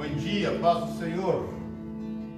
[0.00, 1.46] Bom dia, paz do Senhor.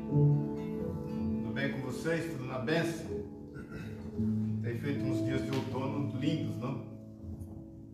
[0.09, 2.33] Tudo bem com vocês?
[2.33, 3.07] Tudo na bênção?
[4.65, 6.83] Tem feito uns dias de outono lindos, não?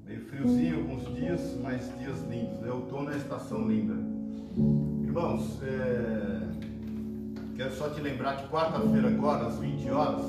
[0.07, 2.59] Meio friozinho alguns dias, mas dias lindos.
[2.61, 2.71] Né?
[2.71, 3.93] Outono é a estação linda.
[5.03, 6.41] Irmãos, é...
[7.55, 10.25] quero só te lembrar que quarta-feira agora, às 20 horas,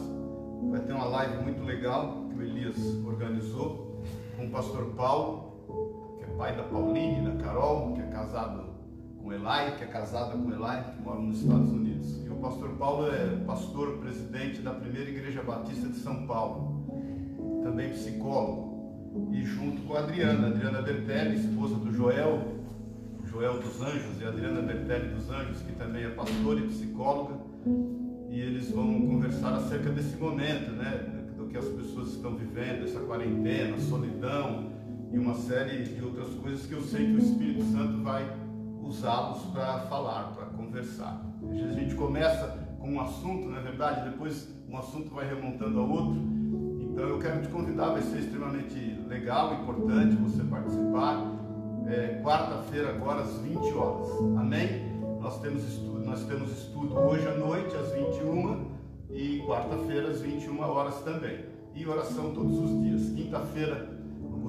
[0.70, 2.76] vai ter uma live muito legal que o Elias
[3.06, 4.04] organizou
[4.36, 8.69] com o pastor Paulo, que é pai da Pauline, da Carol, que é casado
[9.32, 12.26] Elai, que é casada com Elai, que mora nos Estados Unidos.
[12.26, 17.90] E o pastor Paulo é pastor presidente da primeira igreja batista de São Paulo, também
[17.92, 18.70] psicólogo.
[19.32, 22.60] E junto com a Adriana, Adriana Bertelli, esposa do Joel,
[23.26, 27.36] Joel dos Anjos, e Adriana Bertelli dos Anjos, que também é pastora e psicóloga,
[28.30, 31.26] e eles vão conversar acerca desse momento, né?
[31.36, 34.70] Do que as pessoas estão vivendo, essa quarentena, solidão
[35.12, 38.39] e uma série de outras coisas que eu sei que o Espírito Santo vai
[38.90, 41.22] usá-los para falar, para conversar.
[41.44, 44.10] Às vezes a gente começa com um assunto, não é verdade?
[44.10, 46.16] Depois um assunto vai remontando ao outro.
[46.82, 51.24] Então eu quero te convidar, vai ser extremamente legal, importante você participar.
[51.88, 54.08] É, Quarta-feira agora às 20 horas.
[54.38, 55.00] Amém?
[55.22, 58.72] Nós temos estudo, nós temos estudo hoje à noite às 21
[59.12, 61.46] e quarta-feira às 21 horas também.
[61.76, 63.10] E oração todos os dias.
[63.16, 63.99] Quinta-feira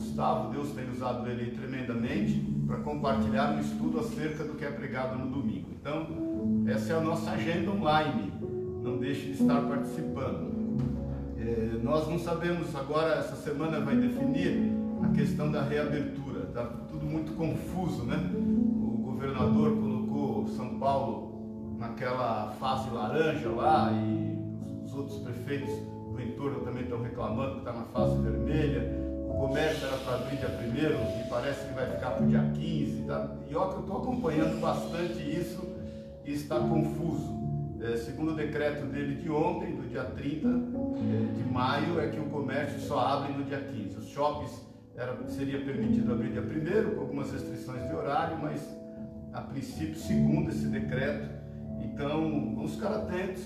[0.00, 5.18] Gustavo, Deus tem usado ele tremendamente para compartilhar um estudo acerca do que é pregado
[5.18, 5.68] no domingo.
[5.78, 6.06] Então,
[6.66, 8.32] essa é a nossa agenda online.
[8.82, 10.58] Não deixe de estar participando.
[11.36, 16.44] É, nós não sabemos, agora essa semana vai definir a questão da reabertura.
[16.44, 18.16] Está tudo muito confuso, né?
[18.34, 24.38] O governador colocou São Paulo naquela fase laranja lá e
[24.82, 25.74] os outros prefeitos
[26.10, 29.09] do entorno também estão reclamando que está na fase vermelha
[29.40, 33.02] comércio era para abrir dia 1 e parece que vai ficar para o dia 15.
[33.04, 33.36] Tá?
[33.48, 35.66] E ó, eu estou acompanhando bastante isso
[36.24, 37.40] e está confuso.
[37.80, 42.20] É, segundo o decreto dele de ontem, do dia 30 é, de maio, é que
[42.20, 43.96] o comércio só abre no dia 15.
[43.96, 44.60] Os shoppings
[44.94, 48.60] era, seria permitido abrir dia 1 com algumas restrições de horário, mas
[49.32, 51.30] a princípio, segundo esse decreto.
[51.82, 53.42] Então, vamos ficar atentos.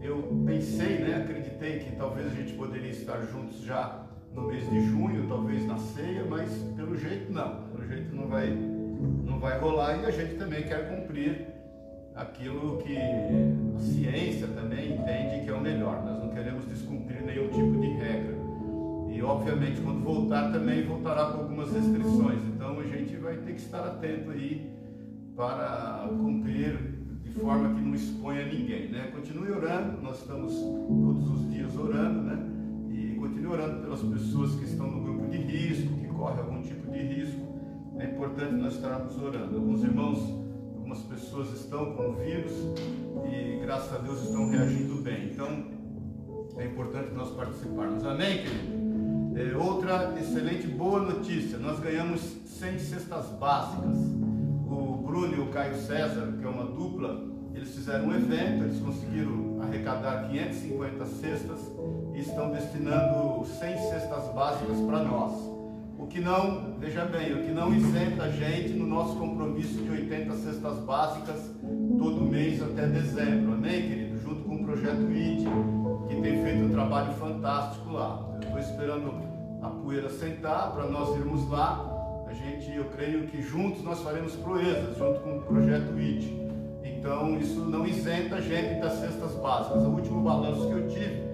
[0.00, 4.01] Eu pensei, né, acreditei que talvez a gente poderia estar juntos já
[4.34, 8.50] no mês de junho, talvez na ceia, mas pelo jeito não, pelo jeito não vai,
[8.50, 11.46] não vai rolar e a gente também quer cumprir
[12.14, 16.02] aquilo que a ciência também entende que é o melhor.
[16.04, 18.36] Nós não queremos descumprir nenhum tipo de regra.
[19.10, 22.40] E obviamente quando voltar também voltará com algumas restrições.
[22.54, 24.70] Então a gente vai ter que estar atento aí
[25.36, 26.78] para cumprir
[27.22, 28.88] de forma que não exponha ninguém.
[28.88, 29.10] Né?
[29.14, 32.51] Continue orando, nós estamos todos os dias orando, né?
[33.22, 36.98] Continue orando pelas pessoas que estão no grupo de risco, que correm algum tipo de
[36.98, 37.40] risco.
[37.96, 39.54] É importante nós estarmos orando.
[39.54, 40.18] Alguns irmãos,
[40.74, 42.52] algumas pessoas estão com o vírus
[43.32, 45.30] e graças a Deus estão reagindo bem.
[45.30, 45.66] Então
[46.56, 48.04] é importante nós participarmos.
[48.04, 48.82] Amém, querido?
[49.38, 53.98] É, outra excelente boa notícia: nós ganhamos 100 cestas básicas.
[54.66, 57.22] O Bruno e o Caio César, que é uma dupla,
[57.54, 61.60] eles fizeram um evento, eles conseguiram arrecadar 550 cestas
[62.14, 65.32] estão destinando 100 cestas básicas para nós.
[65.98, 69.88] O que não, veja bem, o que não isenta a gente no nosso compromisso de
[69.88, 71.38] 80 cestas básicas
[71.96, 74.18] todo mês até dezembro, amém, querido?
[74.18, 75.46] Junto com o projeto ID,
[76.08, 78.28] que tem feito um trabalho fantástico lá.
[78.34, 79.14] Eu estou esperando
[79.62, 81.88] a poeira sentar para nós irmos lá.
[82.26, 86.42] A gente, eu creio que juntos nós faremos proezas, junto com o projeto ID.
[86.82, 89.84] Então, isso não isenta a gente das cestas básicas.
[89.84, 91.31] O último balanço que eu tive,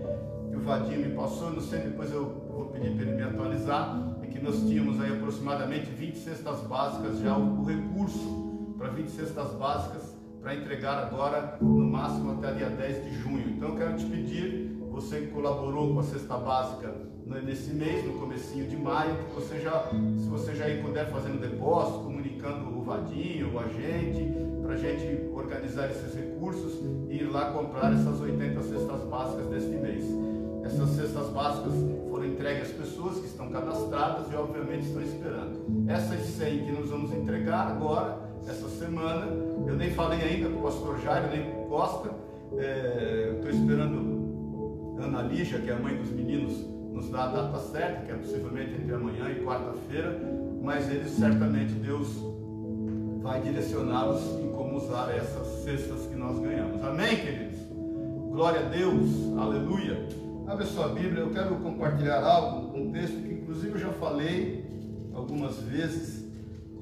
[0.69, 4.39] Vadim me passou, não sei, depois eu vou pedir para ele me atualizar, é que
[4.39, 10.15] nós tínhamos aí aproximadamente 20 cestas básicas, já o, o recurso para 20 cestas básicas
[10.43, 13.49] para entregar agora, no máximo até dia 10 de junho.
[13.49, 16.95] Então, eu quero te pedir, você que colaborou com a cesta básica
[17.27, 21.39] nesse mês, no comecinho de maio, que você já, se você já puder fazer um
[21.39, 26.75] depósito, comunicando o Vadinho, o agente, para a gente organizar esses recursos
[27.09, 30.05] e ir lá comprar essas 80 cestas básicas deste mês.
[30.69, 31.73] Essas cestas básicas
[32.11, 35.88] foram entregues às pessoas que estão cadastradas e obviamente estão esperando.
[35.88, 39.26] Essas 100 que nós vamos entregar agora, essa semana,
[39.67, 42.11] eu nem falei ainda com o pastor Jairo, nem com o Costa,
[42.59, 46.53] é, estou esperando Ana Lígia, que é a mãe dos meninos,
[46.93, 50.20] nos dar a data certa, que é possivelmente entre amanhã e quarta-feira,
[50.62, 52.09] mas eles certamente, Deus
[53.23, 56.85] vai direcioná-los em como usar essas cestas que nós ganhamos.
[56.85, 57.59] Amém, queridos?
[58.32, 60.28] Glória a Deus, aleluia.
[60.49, 64.65] Abre sua Bíblia, eu quero compartilhar algo, um texto que inclusive eu já falei
[65.12, 66.25] algumas vezes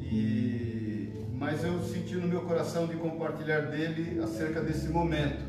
[0.00, 5.44] e mas eu senti no meu coração de compartilhar dele acerca desse momento.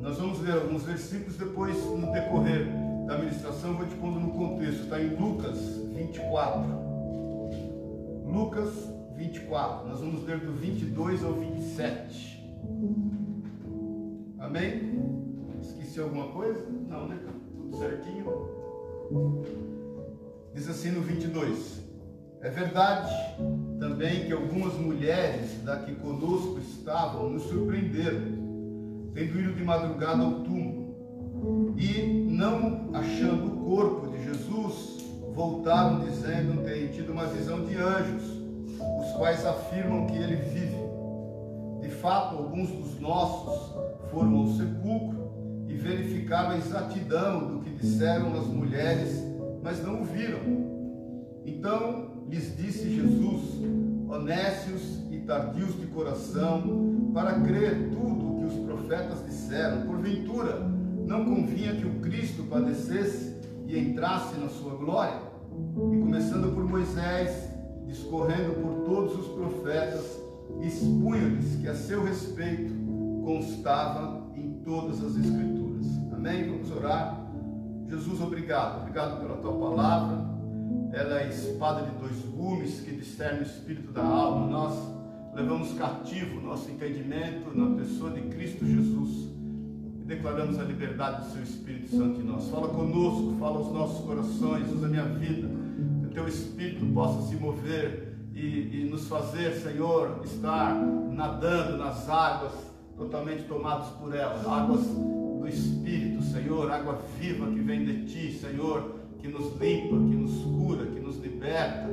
[0.00, 2.68] Nós vamos ler alguns versículos depois, no decorrer
[3.06, 4.84] da ministração, vou te pondo no contexto.
[4.84, 5.58] Está em Lucas
[5.92, 6.70] 24.
[8.26, 8.70] Lucas
[9.16, 9.88] 24.
[9.88, 12.42] Nós vamos ler do 22 ao 27.
[14.38, 15.03] Amém?
[15.94, 16.66] Esqueci alguma coisa?
[16.88, 17.16] Não, né?
[17.56, 18.50] Tudo certinho.
[20.52, 21.84] Diz assim no 22.
[22.40, 23.14] É verdade
[23.78, 28.22] também que algumas mulheres da que conosco estavam nos surpreenderam,
[29.14, 36.64] tendo ido de madrugada ao túmulo, e não achando o corpo de Jesus, voltaram dizendo
[36.64, 38.24] terem tido uma visão de anjos,
[39.00, 40.74] os quais afirmam que ele vive.
[41.82, 43.72] De fato, alguns dos nossos
[44.10, 45.23] foram ao sepulcro
[45.74, 49.20] e verificaram a exatidão do que disseram as mulheres,
[49.60, 50.38] mas não o viram.
[51.44, 53.60] Então lhes disse Jesus,
[54.08, 60.60] honestos e tardios de coração, para crer tudo o que os profetas disseram, porventura
[61.06, 63.34] não convinha que o Cristo padecesse
[63.66, 65.18] e entrasse na sua glória?
[65.92, 67.48] E começando por Moisés,
[67.86, 70.20] discorrendo por todos os profetas,
[70.62, 72.72] expunha-lhes que a seu respeito
[73.24, 75.63] constava em todas as Escrituras.
[76.24, 76.50] Amém?
[76.50, 77.20] Vamos orar.
[77.88, 78.80] Jesus, obrigado.
[78.80, 80.34] Obrigado pela tua palavra
[80.94, 84.46] ela é a espada de dois gumes que discerne o espírito da alma.
[84.46, 84.78] Nós
[85.34, 89.28] levamos cativo nosso entendimento na pessoa de Cristo Jesus
[90.00, 92.48] e declaramos a liberdade do Seu Espírito Santo em nós.
[92.48, 95.48] Fala conosco, fala aos nossos corações, usa a minha vida,
[96.00, 100.76] que o Teu Espírito possa se mover e, e nos fazer, Senhor, estar
[101.10, 102.52] nadando nas águas
[102.96, 109.04] totalmente tomados por elas, águas do Espírito, Senhor, água viva que vem de Ti, Senhor
[109.20, 111.88] que nos limpa, que nos cura, que nos liberta,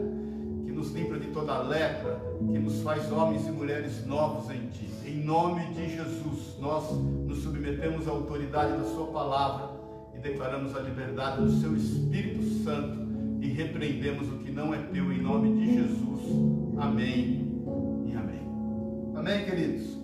[0.66, 4.90] que nos limpa de toda lepra, que nos faz homens e mulheres novos em Ti.
[5.06, 9.70] Em nome de Jesus, nós nos submetemos à autoridade da Sua palavra
[10.14, 13.00] e declaramos a liberdade do Seu Espírito Santo
[13.40, 16.22] e repreendemos o que não é Teu em nome de Jesus.
[16.80, 17.64] Amém
[18.08, 18.42] e amém.
[19.16, 19.98] Amém, queridos?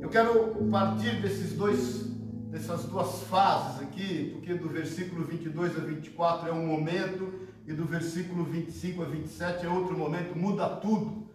[0.00, 2.07] Eu quero partir desses dois
[2.50, 7.84] dessas duas fases aqui, porque do versículo 22 a 24 é um momento e do
[7.84, 11.28] versículo 25 a 27 é outro momento, muda tudo.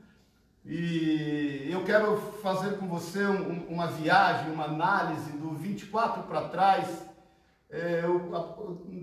[0.65, 7.05] E eu quero fazer com você um, uma viagem, uma análise do 24 para trás,
[7.69, 8.03] é,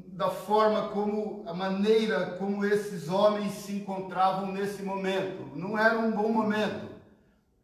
[0.09, 5.57] da forma como, a maneira como esses homens se encontravam nesse momento.
[5.57, 6.87] Não era um bom momento,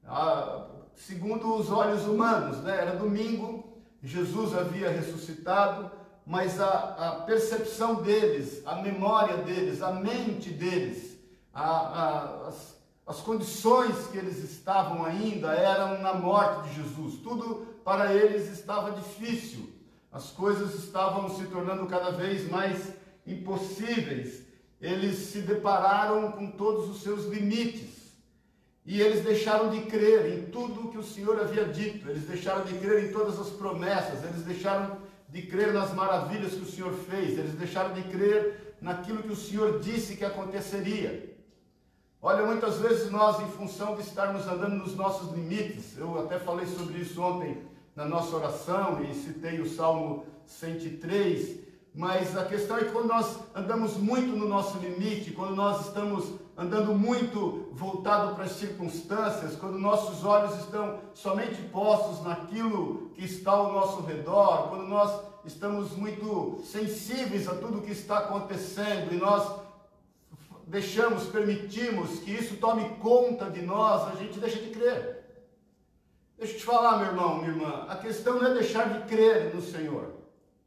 [0.05, 2.77] ah, segundo os olhos humanos, né?
[2.81, 3.75] era domingo,
[4.06, 5.91] Jesus havia ressuscitado,
[6.25, 11.19] mas a, a percepção deles, a memória deles, a mente deles,
[11.53, 17.17] a, a, as, as condições que eles estavam ainda eram na morte de Jesus.
[17.17, 19.69] Tudo para eles estava difícil.
[20.12, 22.93] As coisas estavam se tornando cada vez mais
[23.26, 24.43] impossíveis.
[24.81, 27.96] Eles se depararam com todos os seus limites.
[28.87, 32.75] E eles deixaram de crer em tudo que o Senhor havia dito, eles deixaram de
[32.75, 34.99] crer em todas as promessas, eles deixaram
[35.29, 39.37] de crer nas maravilhas que o Senhor fez, eles deixaram de crer naquilo que o
[39.37, 41.37] Senhor disse que aconteceria.
[42.23, 46.67] Olha, muitas vezes nós, em função de estarmos andando nos nossos limites, eu até falei
[46.67, 47.59] sobre isso ontem
[47.95, 51.59] na nossa oração e citei o Salmo 103,
[51.93, 56.35] mas a questão é que quando nós andamos muito no nosso limite, quando nós estamos
[56.57, 63.53] andando muito voltado para as circunstâncias, quando nossos olhos estão somente postos naquilo que está
[63.53, 69.61] ao nosso redor, quando nós estamos muito sensíveis a tudo que está acontecendo e nós
[70.67, 75.25] deixamos, permitimos que isso tome conta de nós, a gente deixa de crer.
[76.39, 79.55] Deixa eu te falar, meu irmão, minha irmã, a questão não é deixar de crer
[79.55, 80.13] no Senhor.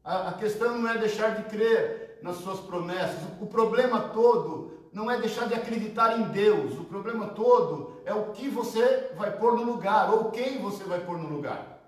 [0.04, 3.22] A, a questão não é deixar de crer nas suas promessas.
[3.40, 6.74] O, o problema todo não é deixar de acreditar em Deus.
[6.80, 11.00] O problema todo é o que você vai pôr no lugar ou quem você vai
[11.00, 11.80] pôr no lugar.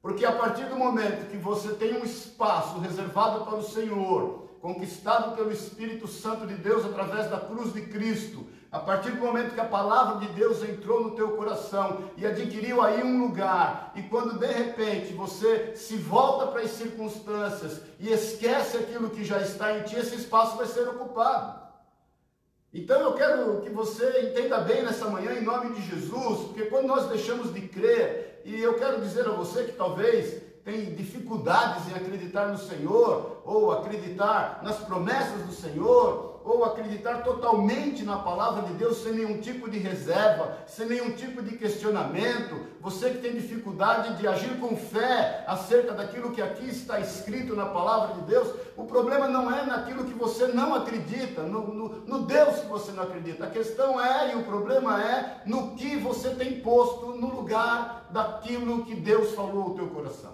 [0.00, 5.36] Porque a partir do momento que você tem um espaço reservado para o Senhor, conquistado
[5.36, 9.60] pelo Espírito Santo de Deus através da cruz de Cristo, a partir do momento que
[9.60, 14.38] a palavra de Deus entrou no teu coração e adquiriu aí um lugar, e quando
[14.38, 19.82] de repente você se volta para as circunstâncias e esquece aquilo que já está em
[19.84, 21.67] ti, esse espaço vai ser ocupado.
[22.72, 26.86] Então eu quero que você entenda bem nessa manhã, em nome de Jesus, porque quando
[26.86, 31.94] nós deixamos de crer, e eu quero dizer a você que talvez tem dificuldades em
[31.94, 38.72] acreditar no Senhor, ou acreditar nas promessas do Senhor, ou acreditar totalmente na palavra de
[38.74, 44.16] Deus sem nenhum tipo de reserva, sem nenhum tipo de questionamento, você que tem dificuldade
[44.16, 48.84] de agir com fé acerca daquilo que aqui está escrito na palavra de Deus, o
[48.84, 53.02] problema não é naquilo que você não acredita, no, no, no Deus que você não
[53.02, 53.44] acredita.
[53.44, 58.84] A questão é, e o problema é, no que você tem posto no lugar daquilo
[58.84, 60.32] que Deus falou ao teu coração.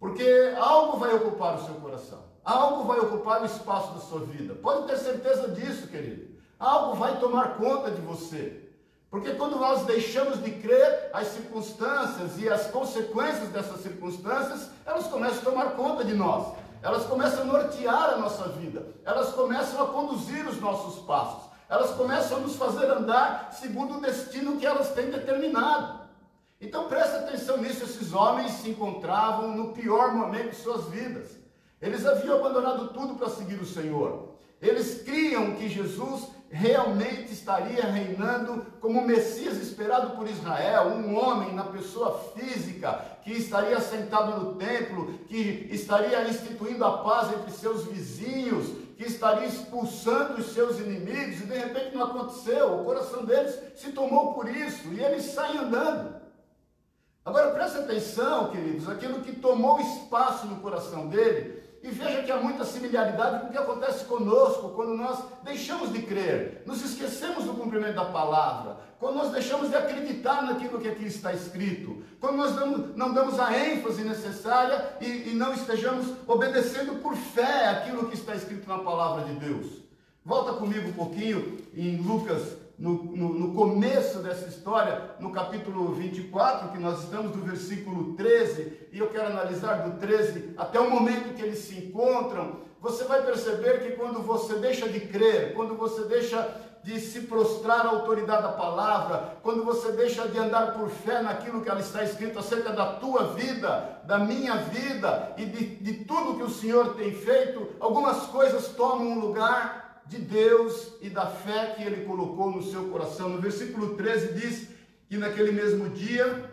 [0.00, 2.31] Porque algo vai ocupar o seu coração.
[2.44, 4.54] Algo vai ocupar o espaço da sua vida.
[4.54, 6.32] Pode ter certeza disso, querido.
[6.58, 8.60] Algo vai tomar conta de você.
[9.10, 15.40] Porque quando nós deixamos de crer, as circunstâncias e as consequências dessas circunstâncias, elas começam
[15.40, 16.54] a tomar conta de nós.
[16.82, 18.86] Elas começam a nortear a nossa vida.
[19.04, 21.50] Elas começam a conduzir os nossos passos.
[21.68, 26.00] Elas começam a nos fazer andar segundo o destino que elas têm determinado.
[26.60, 31.41] Então preste atenção nisso, esses homens se encontravam no pior momento de suas vidas.
[31.82, 34.28] Eles haviam abandonado tudo para seguir o Senhor.
[34.60, 41.52] Eles criam que Jesus realmente estaria reinando como o Messias esperado por Israel, um homem
[41.54, 47.84] na pessoa física, que estaria sentado no templo, que estaria instituindo a paz entre seus
[47.86, 53.58] vizinhos, que estaria expulsando os seus inimigos, e de repente não aconteceu, o coração deles
[53.74, 56.20] se tomou por isso, e eles saem andando.
[57.24, 62.36] Agora preste atenção, queridos, aquilo que tomou espaço no coração dele e veja que há
[62.36, 67.54] muita similaridade com o que acontece conosco quando nós deixamos de crer, nos esquecemos do
[67.54, 72.54] cumprimento da palavra, quando nós deixamos de acreditar naquilo que aqui está escrito, quando nós
[72.94, 78.34] não damos a ênfase necessária e, e não estejamos obedecendo por fé aquilo que está
[78.36, 79.82] escrito na palavra de Deus.
[80.24, 86.72] Volta comigo um pouquinho em Lucas no, no, no, começo dessa história, no capítulo 24,
[86.72, 91.32] que nós estamos do versículo 13, e eu quero analisar do 13 até o momento
[91.32, 96.02] que eles se encontram, você vai perceber que quando você deixa de crer, quando você
[96.06, 101.22] deixa de se prostrar à autoridade da palavra, quando você deixa de andar por fé
[101.22, 106.04] naquilo que ela está escrito acerca da tua vida, da minha vida e de, de
[106.04, 111.26] tudo que o Senhor tem feito, algumas coisas tomam um lugar de Deus e da
[111.26, 113.28] fé que ele colocou no seu coração.
[113.28, 114.68] No versículo 13 diz
[115.08, 116.50] que naquele mesmo dia,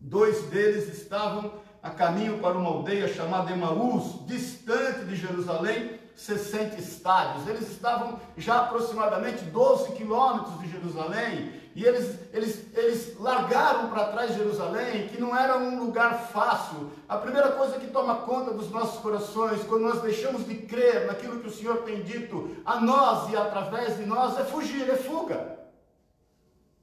[0.00, 7.46] dois deles estavam a caminho para uma aldeia chamada Emaús, distante de Jerusalém, 60 estádios.
[7.48, 14.34] Eles estavam já aproximadamente 12 quilômetros de Jerusalém e eles, eles, eles largaram para trás
[14.34, 16.92] Jerusalém, que não era um lugar fácil.
[17.08, 21.40] A primeira coisa que toma conta dos nossos corações, quando nós deixamos de crer naquilo
[21.40, 25.58] que o Senhor tem dito a nós e através de nós, é fugir, é fuga.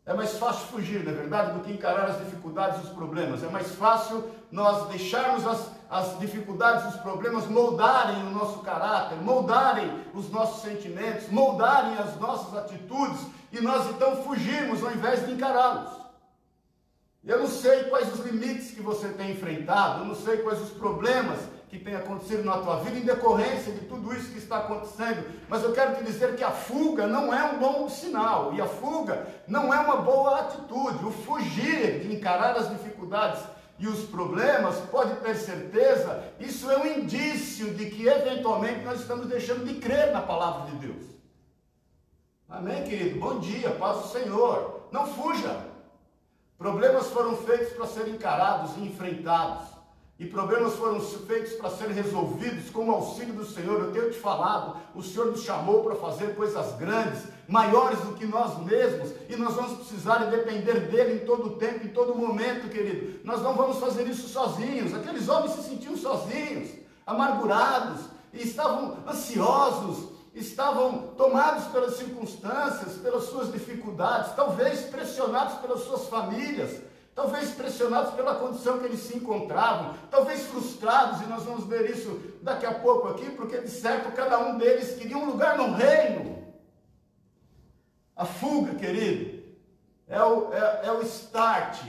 [0.05, 3.43] É mais fácil fugir, na é verdade, do que encarar as dificuldades e os problemas.
[3.43, 9.91] É mais fácil nós deixarmos as, as dificuldades os problemas moldarem o nosso caráter, moldarem
[10.13, 13.19] os nossos sentimentos, moldarem as nossas atitudes
[13.51, 15.91] e nós então fugimos ao invés de encará-los.
[17.25, 20.69] Eu não sei quais os limites que você tem enfrentado, eu não sei quais os
[20.69, 25.25] problemas que têm acontecido na tua vida em decorrência de tudo isso que está acontecendo,
[25.49, 28.65] mas eu quero te dizer que a fuga não é um bom sinal e a
[28.65, 31.05] fuga não é uma boa atitude.
[31.05, 33.43] O fugir de encarar as dificuldades
[33.81, 39.25] e os problemas, pode ter certeza, isso é um indício de que eventualmente nós estamos
[39.25, 41.03] deixando de crer na palavra de Deus.
[42.47, 43.19] Amém, querido?
[43.19, 44.87] Bom dia, paz do Senhor.
[44.91, 45.65] Não fuja.
[46.59, 49.70] Problemas foram feitos para serem encarados e enfrentados.
[50.21, 53.81] E problemas foram feitos para serem resolvidos com o auxílio do Senhor.
[53.81, 58.27] Eu tenho te falado, o Senhor nos chamou para fazer coisas grandes, maiores do que
[58.27, 62.69] nós mesmos, e nós vamos precisar depender dele em todo o tempo, em todo momento,
[62.69, 63.19] querido.
[63.23, 64.93] Nós não vamos fazer isso sozinhos.
[64.93, 66.69] Aqueles homens se sentiam sozinhos,
[67.03, 68.01] amargurados,
[68.31, 76.90] e estavam ansiosos, estavam tomados pelas circunstâncias, pelas suas dificuldades, talvez pressionados pelas suas famílias,
[77.13, 82.19] talvez pressionados pela condição que eles se encontravam, talvez frustrados, e nós vamos ver isso
[82.41, 86.41] daqui a pouco aqui, porque de certo cada um deles queria um lugar no reino.
[88.15, 89.41] A fuga, querido,
[90.07, 91.79] é o, é, é o start.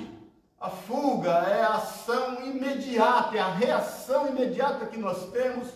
[0.61, 5.69] A fuga é a ação imediata, é a reação imediata que nós temos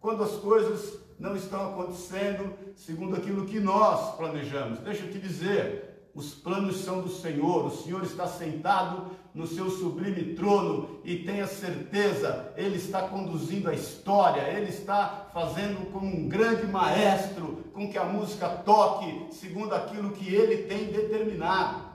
[0.00, 4.78] quando as coisas não estão acontecendo segundo aquilo que nós planejamos.
[4.78, 9.70] Deixa eu te dizer, os planos são do Senhor, o Senhor está sentado no seu
[9.70, 16.28] sublime trono e tenha certeza, Ele está conduzindo a história, Ele está fazendo como um
[16.28, 21.90] grande maestro com que a música toque segundo aquilo que Ele tem determinado.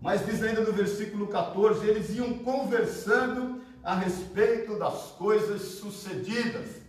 [0.00, 6.79] Mas diz ainda no versículo 14: eles iam conversando a respeito das coisas sucedidas.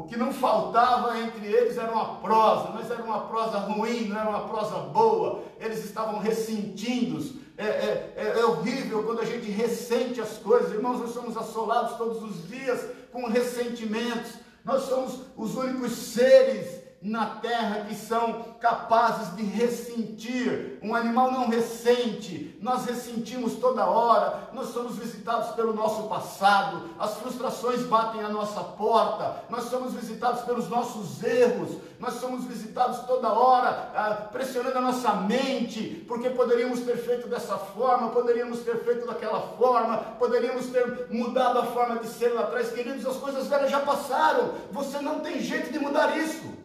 [0.00, 4.18] O que não faltava entre eles era uma prosa, mas era uma prosa ruim, não
[4.18, 5.42] era uma prosa boa.
[5.60, 7.38] Eles estavam ressentindo.
[7.58, 10.72] É, é, é, é horrível quando a gente ressente as coisas.
[10.72, 14.32] Irmãos, nós somos assolados todos os dias com ressentimentos.
[14.64, 20.78] Nós somos os únicos seres na terra que são capazes de ressentir.
[20.82, 27.14] Um animal não ressente, nós ressentimos toda hora, nós somos visitados pelo nosso passado, as
[27.14, 33.32] frustrações batem à nossa porta, nós somos visitados pelos nossos erros, nós somos visitados toda
[33.32, 39.06] hora, ah, pressionando a nossa mente, porque poderíamos ter feito dessa forma, poderíamos ter feito
[39.06, 42.72] daquela forma, poderíamos ter mudado a forma de ser lá atrás.
[42.72, 46.59] Queridos, as coisas velhas já passaram, você não tem jeito de mudar isso.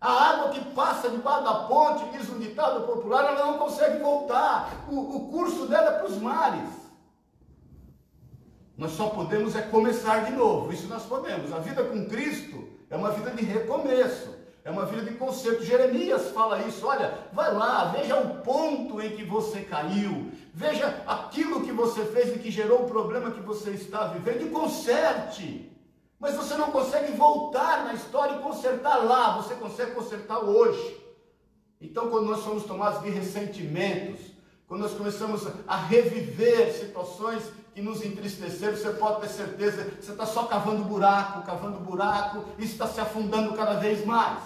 [0.00, 4.84] A água que passa debaixo da ponte, diz um ditado popular, ela não consegue voltar.
[4.90, 6.68] O, o curso dela é para os mares.
[8.76, 10.72] Nós só podemos é começar de novo.
[10.72, 11.50] Isso nós podemos.
[11.52, 14.36] A vida com Cristo é uma vida de recomeço.
[14.62, 15.64] É uma vida de conserto.
[15.64, 16.86] Jeremias fala isso.
[16.86, 20.30] Olha, vai lá, veja o ponto em que você caiu.
[20.52, 24.50] Veja aquilo que você fez e que gerou o problema que você está vivendo e
[24.50, 25.75] conserte.
[26.18, 30.98] Mas você não consegue voltar na história e consertar lá, você consegue consertar hoje.
[31.80, 34.20] Então, quando nós somos tomados de ressentimentos,
[34.66, 37.42] quando nós começamos a reviver situações
[37.74, 42.64] que nos entristeceram, você pode ter certeza, você está só cavando buraco, cavando buraco, e
[42.64, 44.42] está se afundando cada vez mais.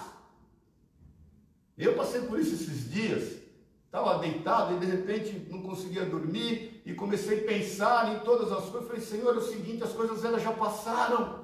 [1.77, 3.39] Eu passei por isso esses dias,
[3.85, 8.65] estava deitado e de repente não conseguia dormir e comecei a pensar em todas as
[8.65, 8.87] coisas.
[8.87, 11.40] Falei, Senhor, é o seguinte, as coisas elas já passaram.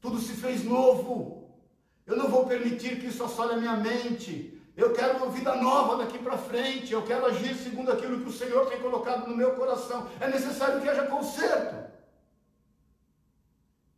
[0.00, 1.50] Tudo se fez novo.
[2.06, 4.58] Eu não vou permitir que isso assole a minha mente.
[4.76, 6.92] Eu quero uma vida nova daqui para frente.
[6.92, 10.08] Eu quero agir segundo aquilo que o Senhor tem colocado no meu coração.
[10.18, 11.90] É necessário que haja conserto.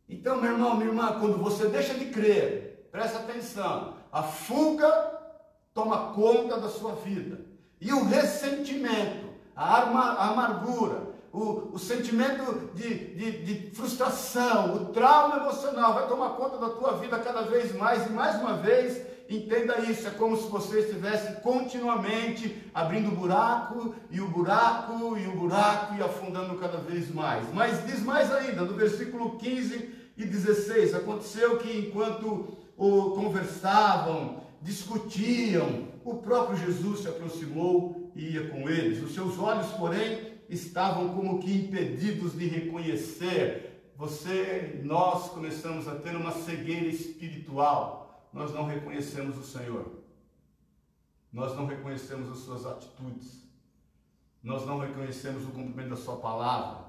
[0.09, 5.21] Então, meu irmão, minha irmã, quando você deixa de crer, presta atenção, a fuga
[5.73, 7.39] toma conta da sua vida.
[7.81, 15.37] E o ressentimento, a, a amargura, o, o sentimento de, de, de frustração, o trauma
[15.37, 18.05] emocional vai tomar conta da tua vida cada vez mais.
[18.05, 23.95] E mais uma vez, entenda isso: é como se você estivesse continuamente abrindo o buraco,
[24.11, 27.51] e o buraco, e o buraco, e afundando cada vez mais.
[27.51, 35.87] Mas diz mais ainda, no versículo 15 e 16: aconteceu que enquanto o conversavam, discutiam,
[36.05, 39.01] o próprio Jesus se aproximou e ia com eles.
[39.01, 43.91] Os seus olhos, porém, estavam como que impedidos de reconhecer.
[43.95, 48.29] Você, nós começamos a ter uma cegueira espiritual.
[48.33, 50.03] Nós não reconhecemos o Senhor.
[51.31, 53.43] Nós não reconhecemos as suas atitudes.
[54.43, 56.83] Nós não reconhecemos o cumprimento da sua palavra.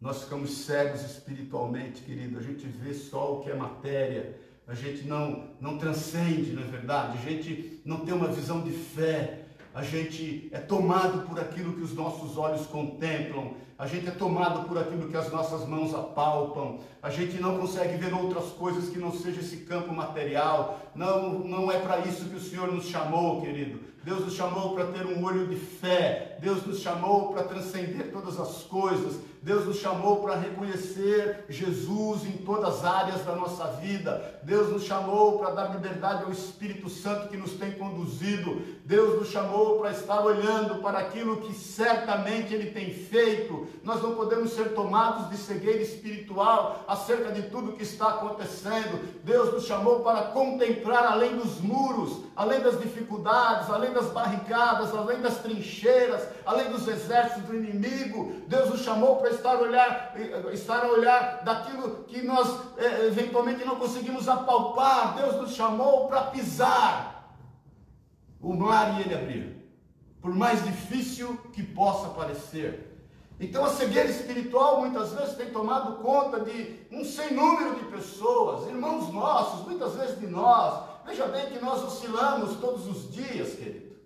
[0.00, 2.38] Nós ficamos cegos espiritualmente, querido.
[2.38, 4.40] A gente vê só o que é matéria.
[4.66, 7.18] A gente não, não transcende, não é verdade?
[7.18, 9.39] A gente não tem uma visão de fé
[9.74, 14.68] a gente é tomado por aquilo que os nossos olhos contemplam, a gente é tomado
[14.68, 18.98] por aquilo que as nossas mãos apalpam, a gente não consegue ver outras coisas que
[18.98, 20.80] não seja esse campo material.
[20.94, 23.80] Não, não é para isso que o Senhor nos chamou, querido.
[24.02, 28.40] Deus nos chamou para ter um olho de fé, Deus nos chamou para transcender todas
[28.40, 34.40] as coisas, Deus nos chamou para reconhecer Jesus em todas as áreas da nossa vida,
[34.42, 39.28] Deus nos chamou para dar liberdade ao Espírito Santo que nos tem conduzido, Deus nos
[39.28, 43.68] chamou para estar olhando para aquilo que certamente Ele tem feito.
[43.84, 49.22] Nós não podemos ser tomados de cegueira espiritual acerca de tudo que está acontecendo.
[49.22, 55.20] Deus nos chamou para contemplar além dos muros, além das dificuldades, além das barricadas, além
[55.20, 58.42] das trincheiras, além dos exércitos do inimigo.
[58.46, 60.14] Deus nos chamou para estar a olhar,
[60.52, 62.48] estar a olhar daquilo que nós
[62.78, 65.16] é, eventualmente não conseguimos apalpar.
[65.16, 67.34] Deus nos chamou para pisar
[68.40, 69.60] o mar e ele abrir.
[70.20, 72.90] Por mais difícil que possa parecer.
[73.40, 78.68] Então a cegueira espiritual muitas vezes tem tomado conta de um sem número de pessoas,
[78.68, 80.90] irmãos nossos, muitas vezes de nós.
[81.10, 83.96] Veja bem que nós oscilamos todos os dias, querido.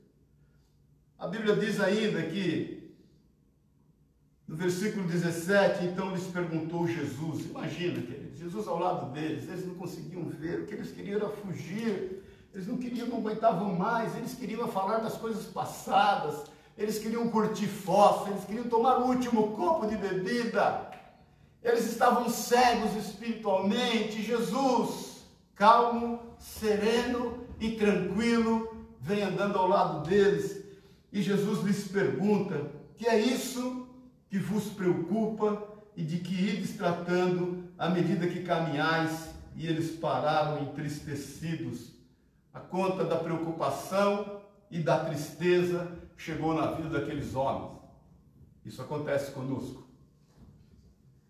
[1.19, 2.95] A Bíblia diz ainda que,
[4.49, 9.75] no versículo 17, então lhes perguntou Jesus, imagina, querido, Jesus ao lado deles, eles não
[9.75, 12.23] conseguiam ver, o que eles queriam era fugir,
[12.55, 17.67] eles não queriam, não aguentavam mais, eles queriam falar das coisas passadas, eles queriam curtir
[17.67, 20.90] fossa, eles queriam tomar o último copo de bebida,
[21.62, 24.23] eles estavam cegos espiritualmente.
[24.23, 25.23] Jesus,
[25.55, 30.62] calmo, sereno e tranquilo, vem andando ao lado deles
[31.11, 33.88] e Jesus lhes pergunta: que é isso
[34.28, 40.61] que vos preocupa e de que ides tratando à medida que caminhais, e eles pararam
[40.62, 41.92] entristecidos.
[42.52, 47.78] A conta da preocupação e da tristeza chegou na vida daqueles homens.
[48.64, 49.87] Isso acontece conosco.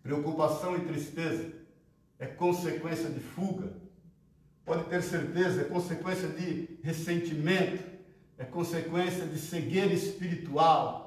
[0.01, 1.53] Preocupação e tristeza
[2.17, 3.84] é consequência de fuga.
[4.65, 7.83] Pode ter certeza, é consequência de ressentimento,
[8.35, 11.05] é consequência de cegueira espiritual.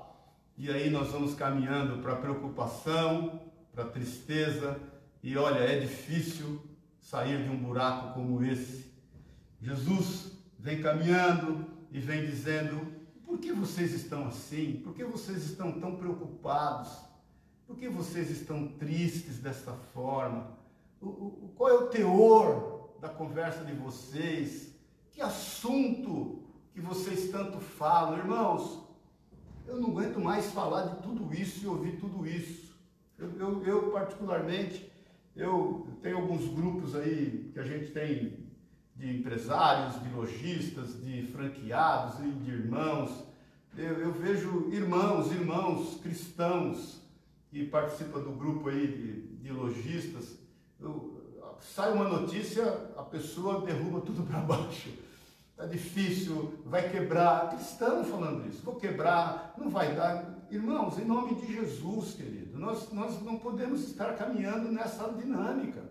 [0.57, 3.43] E aí nós vamos caminhando para preocupação,
[3.75, 4.79] para tristeza,
[5.23, 6.63] e olha, é difícil
[7.01, 8.87] sair de um buraco como esse.
[9.61, 12.93] Jesus vem caminhando e vem dizendo:
[13.27, 14.81] por que vocês estão assim?
[14.85, 16.97] Por que vocês estão tão preocupados?
[17.67, 20.57] Por que vocês estão tristes dessa forma?
[21.01, 24.75] O, o, qual é o teor da conversa de vocês?
[25.13, 28.19] Que assunto que vocês tanto falam?
[28.19, 28.83] Irmãos,
[29.67, 32.77] eu não aguento mais falar de tudo isso e ouvir tudo isso.
[33.19, 34.91] Eu, eu, eu particularmente,
[35.35, 38.49] eu tenho alguns grupos aí que a gente tem
[38.97, 43.25] de empresários, de lojistas, de franqueados e de irmãos.
[43.77, 47.01] Eu, eu, vejo irmãos, irmãos cristãos
[47.51, 50.39] que participam do grupo aí de, de lojistas.
[50.81, 51.08] Eu,
[51.61, 52.65] sai uma notícia,
[52.97, 54.91] a pessoa derruba tudo para baixo.
[55.51, 57.51] Está difícil, vai quebrar.
[57.51, 60.39] Cristão falando isso, vou quebrar, não vai dar.
[60.51, 65.83] Irmãos, em nome de Jesus, querido, nós, nós não podemos estar caminhando nessa dinâmica.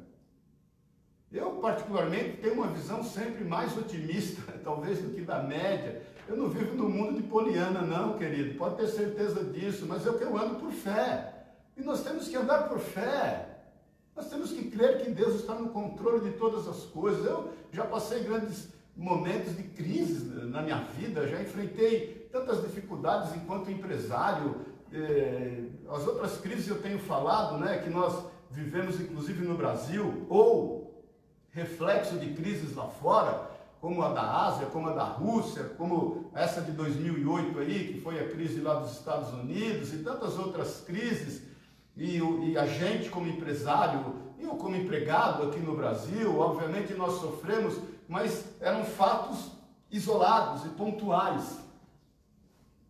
[1.32, 6.02] Eu, particularmente, tenho uma visão sempre mais otimista, talvez, do que da média.
[6.28, 8.58] Eu não vivo no mundo de poliana, não, querido.
[8.58, 11.34] Pode ter certeza disso, mas é o que eu ando por fé.
[11.76, 13.57] E nós temos que andar por fé.
[14.18, 17.24] Nós temos que crer que Deus está no controle de todas as coisas.
[17.24, 23.70] Eu já passei grandes momentos de crise na minha vida, já enfrentei tantas dificuldades enquanto
[23.70, 24.56] empresário.
[24.92, 31.06] Eh, as outras crises eu tenho falado, né, que nós vivemos inclusive no Brasil, ou
[31.52, 36.62] reflexo de crises lá fora, como a da Ásia, como a da Rússia, como essa
[36.62, 41.44] de 2008 aí, que foi a crise lá dos Estados Unidos e tantas outras crises,
[41.98, 42.18] e,
[42.52, 48.46] e a gente como empresário, eu como empregado aqui no Brasil, obviamente nós sofremos, mas
[48.62, 49.52] eram fatos
[49.92, 51.58] isolados e pontuais.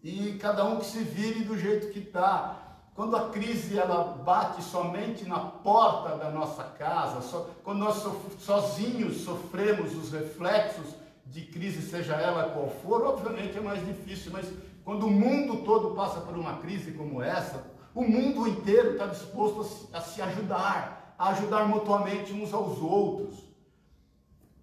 [0.04, 2.63] E cada um que se vire do jeito que está.
[2.93, 8.04] Quando a crise ela bate somente na porta da nossa casa, só, quando nós
[8.39, 14.52] sozinhos sofremos os reflexos de crise, seja ela qual for, obviamente é mais difícil, mas
[14.84, 19.89] quando o mundo todo passa por uma crise como essa, o mundo inteiro está disposto
[19.91, 23.39] a se, ajudar, a ajudar mutuamente uns aos outros.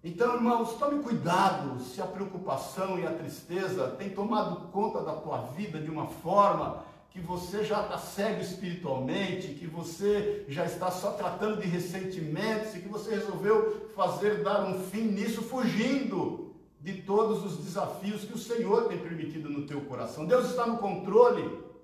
[0.01, 5.39] Então, irmãos, tome cuidado se a preocupação e a tristeza têm tomado conta da tua
[5.47, 11.11] vida de uma forma que você já está cego espiritualmente, que você já está só
[11.11, 17.43] tratando de ressentimentos e que você resolveu fazer dar um fim nisso, fugindo de todos
[17.43, 20.25] os desafios que o Senhor tem permitido no teu coração.
[20.25, 21.74] Deus está no controle.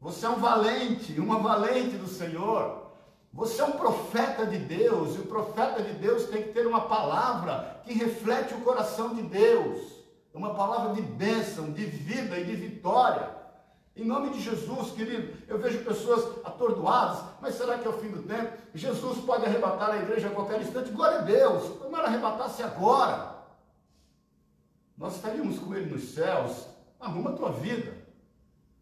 [0.00, 2.90] Você é um valente, uma valente do Senhor.
[3.32, 6.82] Você é um profeta de Deus, e o profeta de Deus tem que ter uma
[6.82, 10.00] palavra que reflete o coração de Deus.
[10.32, 13.28] Uma palavra de bênção, de vida e de vitória.
[13.94, 18.08] Em nome de Jesus, querido, eu vejo pessoas atordoadas, mas será que é o fim
[18.08, 18.56] do tempo?
[18.72, 20.90] Jesus pode arrebatar a igreja a qualquer instante?
[20.90, 21.76] Glória a Deus!
[21.78, 23.34] Como ele arrebatasse agora?
[24.96, 26.66] Nós estaríamos com ele nos céus.
[26.98, 27.99] Arruma a tua vida.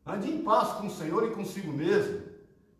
[0.09, 2.23] Ande em paz com o Senhor e consigo mesmo.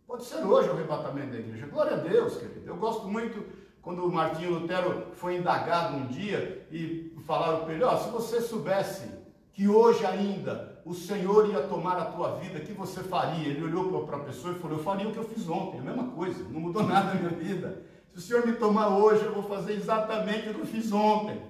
[0.07, 1.67] Pode ser hoje o arrebatamento da igreja.
[1.67, 2.63] Glória a Deus, querido.
[2.67, 3.45] Eu gosto muito
[3.83, 8.41] quando o Martinho Lutero foi indagado um dia e falaram para ele: oh, se você
[8.41, 9.11] soubesse
[9.53, 13.49] que hoje ainda o Senhor ia tomar a tua vida, o que você faria?
[13.49, 15.83] Ele olhou para a pessoa e falou: Eu faria o que eu fiz ontem, a
[15.83, 17.83] mesma coisa, não mudou nada na minha vida.
[18.15, 21.43] Se o Senhor me tomar hoje, eu vou fazer exatamente o que eu fiz ontem.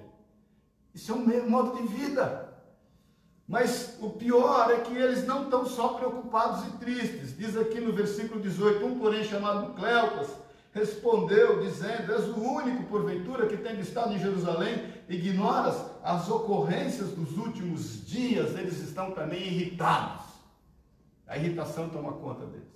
[0.93, 2.48] Isso é um modo de vida.
[3.49, 7.35] Mas o pior é que eles não estão só preocupados e tristes.
[7.35, 10.29] Diz aqui no versículo 18: Um, porém, chamado Cleopas,
[10.71, 17.39] respondeu, dizendo: És o único, porventura, que tem estado em Jerusalém, ignoras as ocorrências dos
[17.39, 20.25] últimos dias, eles estão também irritados.
[21.25, 22.67] A irritação toma conta deles.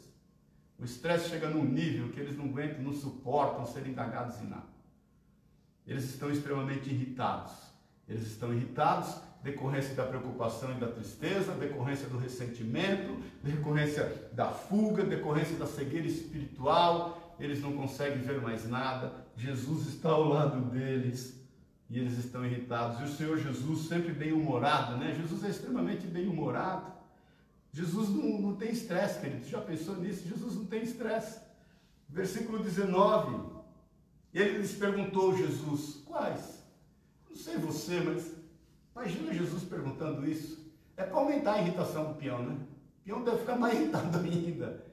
[0.80, 4.74] O estresse chega num nível que eles não aguentam, não suportam ser indagados em nada.
[5.86, 7.52] Eles estão extremamente irritados.
[8.10, 15.04] Eles estão irritados decorrência da preocupação e da tristeza, decorrência do ressentimento, decorrência da fuga,
[15.04, 21.44] decorrência da cegueira espiritual, eles não conseguem ver mais nada, Jesus está ao lado deles
[21.90, 23.02] e eles estão irritados.
[23.02, 25.14] E o Senhor Jesus, sempre bem-humorado, né?
[25.14, 26.94] Jesus é extremamente bem-humorado.
[27.74, 29.46] Jesus não, não tem estresse, querido.
[29.48, 30.28] Já pensou nisso?
[30.28, 31.40] Jesus não tem estresse.
[32.08, 33.52] Versículo 19.
[34.34, 36.64] Ele lhes perguntou, Jesus, quais?
[37.30, 38.33] Não sei você, mas
[38.96, 40.64] imagina Jesus perguntando isso.
[40.96, 42.58] É para aumentar a irritação do peão, né?
[43.02, 44.86] O peão deve ficar mais irritado ainda.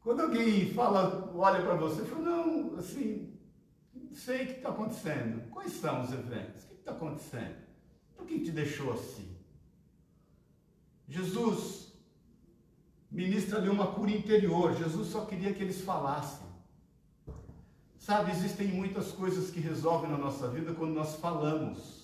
[0.00, 3.32] Quando alguém fala, olha para você, fala, não, assim,
[3.92, 5.50] não sei o que está acontecendo.
[5.50, 6.64] Quais são os eventos?
[6.64, 7.56] O que está acontecendo?
[8.16, 9.36] Por que te deixou assim?
[11.08, 11.92] Jesus
[13.10, 14.74] ministra ali uma cura interior.
[14.76, 16.46] Jesus só queria que eles falassem.
[17.98, 21.95] Sabe, existem muitas coisas que resolvem na nossa vida quando nós falamos,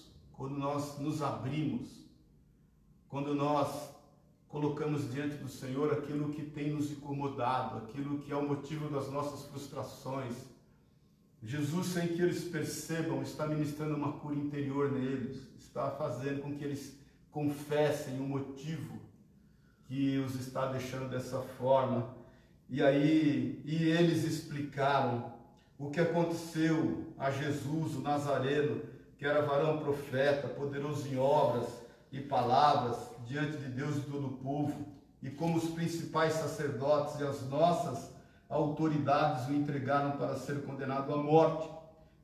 [0.43, 1.89] quando nós nos abrimos,
[3.09, 3.91] quando nós
[4.49, 9.09] colocamos diante do Senhor aquilo que tem nos incomodado, aquilo que é o motivo das
[9.09, 10.35] nossas frustrações.
[11.45, 16.65] Jesus, sem que eles percebam, está ministrando uma cura interior neles, está fazendo com que
[16.65, 16.99] eles
[17.31, 18.99] confessem o motivo
[19.87, 22.17] que os está deixando dessa forma.
[22.69, 25.35] E aí, e eles explicaram
[25.79, 28.91] o que aconteceu a Jesus, o Nazareno,
[29.23, 31.69] que era varão profeta, poderoso em obras
[32.11, 34.85] e palavras diante de Deus e todo o povo,
[35.23, 38.11] e como os principais sacerdotes e as nossas
[38.49, 41.71] autoridades o entregaram para ser condenado à morte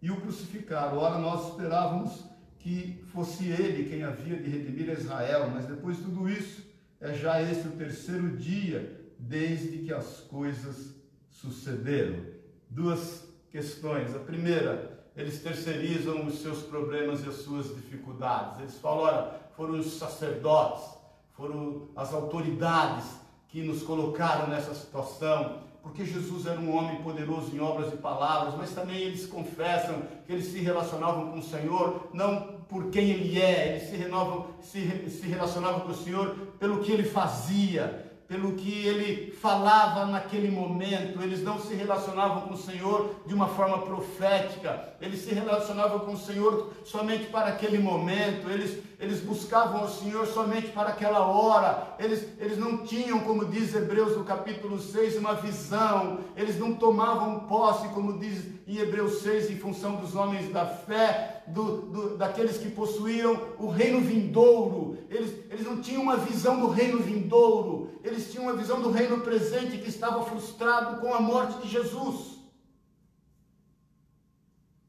[0.02, 0.98] e o crucificaram.
[0.98, 2.24] Ora, nós esperávamos
[2.58, 6.66] que fosse ele quem havia de redimir Israel, mas depois de tudo isso,
[7.00, 10.96] é já esse o terceiro dia desde que as coisas
[11.30, 12.24] sucederam.
[12.68, 14.16] Duas questões.
[14.16, 18.60] A primeira, eles terceirizam os seus problemas e as suas dificuldades.
[18.60, 20.84] Eles falam: olha, foram os sacerdotes,
[21.32, 23.04] foram as autoridades
[23.48, 28.54] que nos colocaram nessa situação, porque Jesus era um homem poderoso em obras e palavras,
[28.54, 33.40] mas também eles confessam que eles se relacionavam com o Senhor não por quem ele
[33.40, 38.52] é, eles se, renovam, se, se relacionavam com o Senhor pelo que ele fazia, pelo
[38.52, 41.22] que ele falava naquele momento.
[41.22, 46.12] Eles não se relacionavam com o Senhor de uma forma profética, eles se relacionavam com
[46.12, 51.94] o Senhor somente para aquele momento, eles, eles buscavam o Senhor somente para aquela hora,
[52.00, 57.40] eles, eles não tinham, como diz Hebreus no capítulo 6, uma visão, eles não tomavam
[57.40, 62.58] posse, como diz em Hebreus 6, em função dos homens da fé, do, do, daqueles
[62.58, 68.32] que possuíam o reino vindouro, eles, eles não tinham uma visão do reino vindouro, eles
[68.32, 72.37] tinham uma visão do reino presente que estava frustrado com a morte de Jesus.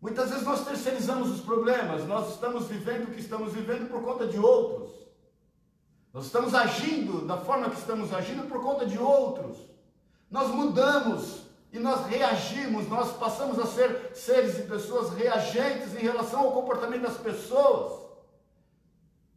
[0.02, 4.26] Muitas vezes nós terceirizamos os problemas, nós estamos vivendo o que estamos vivendo por conta
[4.26, 4.92] de outros.
[6.14, 9.58] Nós estamos agindo da forma que estamos agindo por conta de outros.
[10.32, 16.40] Nós mudamos e nós reagimos, nós passamos a ser seres e pessoas reagentes em relação
[16.42, 18.00] ao comportamento das pessoas.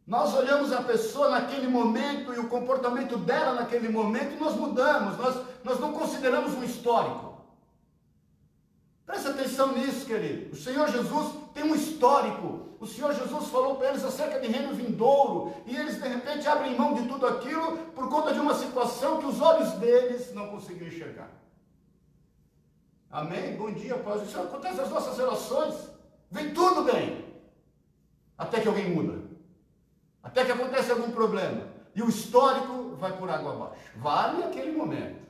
[0.07, 5.17] Nós olhamos a pessoa naquele momento e o comportamento dela naquele momento e nós mudamos,
[5.17, 7.32] nós, nós não consideramos um histórico.
[9.05, 10.53] Presta atenção nisso, querido.
[10.53, 12.77] O Senhor Jesus tem um histórico.
[12.79, 15.53] O Senhor Jesus falou para eles acerca de reino vindouro.
[15.65, 19.25] E eles de repente abrem mão de tudo aquilo por conta de uma situação que
[19.25, 21.29] os olhos deles não conseguiam enxergar.
[23.11, 23.55] Amém?
[23.57, 24.23] Bom dia, paz.
[24.23, 25.75] Isso acontece nas nossas relações.
[26.31, 27.25] Vem tudo bem.
[28.37, 29.21] Até que alguém muda.
[30.23, 31.67] Até que acontece algum problema.
[31.93, 33.83] E o histórico vai por água abaixo.
[33.97, 35.21] Vale aquele momento.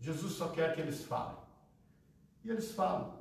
[0.00, 1.41] Jesus só quer que eles falem.
[2.44, 3.14] E eles falam.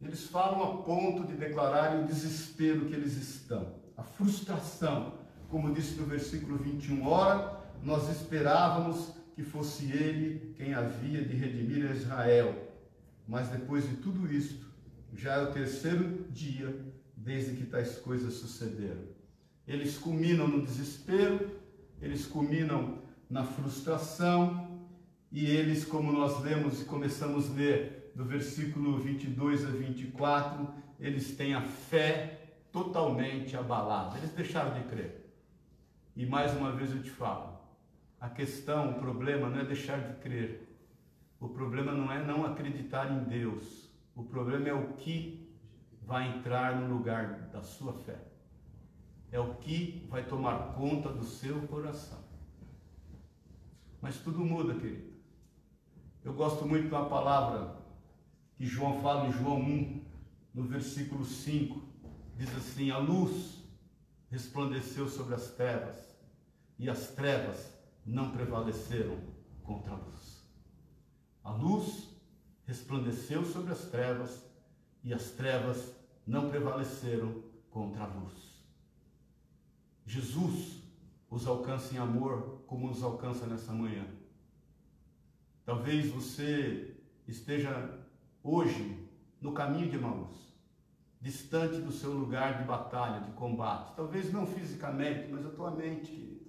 [0.00, 3.74] Eles falam a ponto de declararem o desespero que eles estão.
[3.96, 5.14] A frustração.
[5.48, 7.06] Como disse no versículo 21.
[7.06, 12.54] Ora, nós esperávamos que fosse ele quem havia de redimir Israel.
[13.26, 14.66] Mas depois de tudo isto,
[15.14, 16.74] já é o terceiro dia
[17.16, 19.04] desde que tais coisas sucederam.
[19.66, 21.50] Eles culminam no desespero,
[22.00, 24.88] eles culminam na frustração,
[25.30, 31.36] e eles, como nós lemos e começamos a ler do versículo 22 a 24, eles
[31.36, 34.18] têm a fé totalmente abalada.
[34.18, 35.32] Eles deixaram de crer.
[36.16, 37.60] E mais uma vez eu te falo,
[38.20, 40.68] a questão, o problema não é deixar de crer.
[41.38, 43.88] O problema não é não acreditar em Deus.
[44.16, 45.56] O problema é o que
[46.02, 48.18] vai entrar no lugar da sua fé.
[49.30, 52.18] É o que vai tomar conta do seu coração.
[54.02, 55.12] Mas tudo muda, querido.
[56.24, 57.77] Eu gosto muito da palavra
[58.58, 60.04] que João fala em João 1,
[60.52, 61.80] no versículo 5.
[62.36, 63.62] Diz assim: A luz
[64.28, 65.96] resplandeceu sobre as trevas,
[66.76, 67.72] e as trevas
[68.04, 69.16] não prevaleceram
[69.62, 70.44] contra a luz.
[71.44, 72.08] A luz
[72.66, 74.42] resplandeceu sobre as trevas
[75.04, 75.94] e as trevas
[76.26, 78.34] não prevaleceram contra a luz.
[80.04, 80.82] Jesus
[81.30, 84.06] os alcança em amor como nos alcança nessa manhã.
[85.64, 87.97] Talvez você esteja
[88.42, 89.08] hoje
[89.40, 90.36] no caminho de Maús,
[91.20, 93.94] distante do seu lugar de batalha, de combate.
[93.96, 96.46] Talvez não fisicamente, mas a tua mente, querido.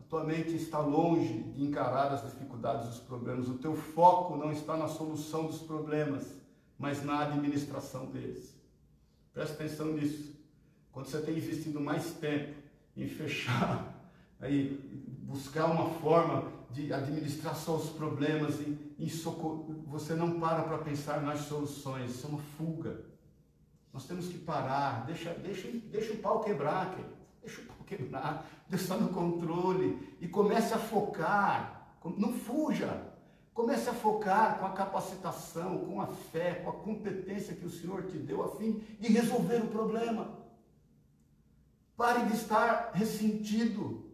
[0.00, 3.48] A tua mente está longe de encarar as dificuldades, os problemas.
[3.48, 6.34] O teu foco não está na solução dos problemas,
[6.78, 8.56] mas na administração deles.
[9.32, 10.36] Presta atenção nisso.
[10.90, 12.56] Quando você tem investido mais tempo
[12.96, 13.94] em fechar,
[14.40, 19.10] aí buscar uma forma de administrar só os problemas e, e
[19.86, 23.04] você não para para pensar nas soluções, isso é uma fuga.
[23.92, 27.14] Nós temos que parar, deixa, deixa, deixa o pau quebrar, querido.
[27.40, 33.02] deixa o pau quebrar, Deus está no controle e comece a focar, não fuja,
[33.54, 38.04] comece a focar com a capacitação, com a fé, com a competência que o Senhor
[38.04, 40.38] te deu a fim de resolver o problema.
[41.96, 44.07] Pare de estar ressentido,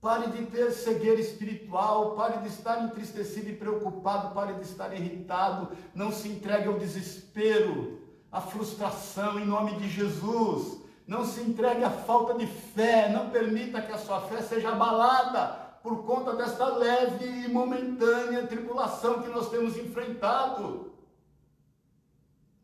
[0.00, 5.76] Pare de ter cegueira espiritual, pare de estar entristecido e preocupado, pare de estar irritado,
[5.94, 8.00] não se entregue ao desespero,
[8.32, 10.80] à frustração em nome de Jesus.
[11.06, 15.70] Não se entregue à falta de fé, não permita que a sua fé seja abalada
[15.82, 20.92] por conta desta leve e momentânea tribulação que nós temos enfrentado.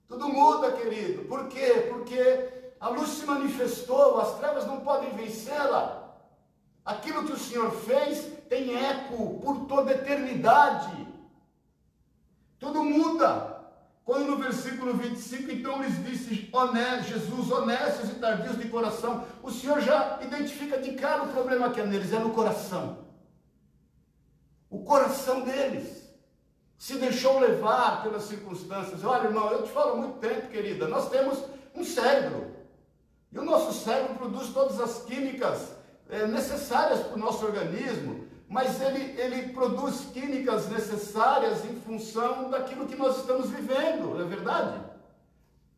[0.09, 1.25] Tudo muda, querido.
[1.25, 1.89] Por quê?
[1.91, 6.06] Porque a luz se manifestou, as trevas não podem vencê-la.
[6.87, 11.09] Aquilo que o Senhor fez tem eco por toda a eternidade.
[12.61, 13.57] Tudo muda.
[14.05, 19.51] Quando no versículo 25, então lhes disse honesto, Jesus, honestos e tardios de coração, o
[19.51, 23.05] Senhor já identifica de cara o problema que é neles, é no coração.
[24.71, 26.09] O coração deles
[26.79, 29.03] se deixou levar pelas circunstâncias.
[29.03, 31.43] Olha, irmão, eu te falo há muito tempo, querida, nós temos
[31.75, 32.55] um cérebro.
[33.33, 35.76] E o nosso cérebro produz todas as químicas
[36.09, 42.87] é, necessárias para o nosso organismo, mas ele, ele produz químicas necessárias em função daquilo
[42.87, 44.81] que nós estamos vivendo, não é verdade?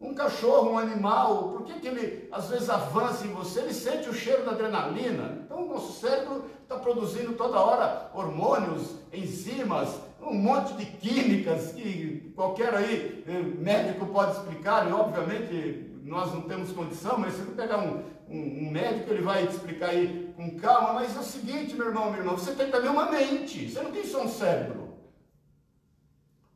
[0.00, 3.60] Um cachorro, um animal, por que, que ele às vezes avança em você?
[3.60, 5.40] Ele sente o cheiro da adrenalina.
[5.44, 9.88] Então o nosso cérebro está produzindo toda hora hormônios, enzimas,
[10.22, 16.42] um monte de químicas que qualquer aí eh, médico pode explicar, e obviamente nós não
[16.42, 20.32] temos condição, mas se você pegar um, um, um, médico, ele vai te explicar aí
[20.36, 23.70] com calma, mas é o seguinte, meu irmão, meu irmão, você tem também uma mente,
[23.70, 24.88] você não tem só um cérebro.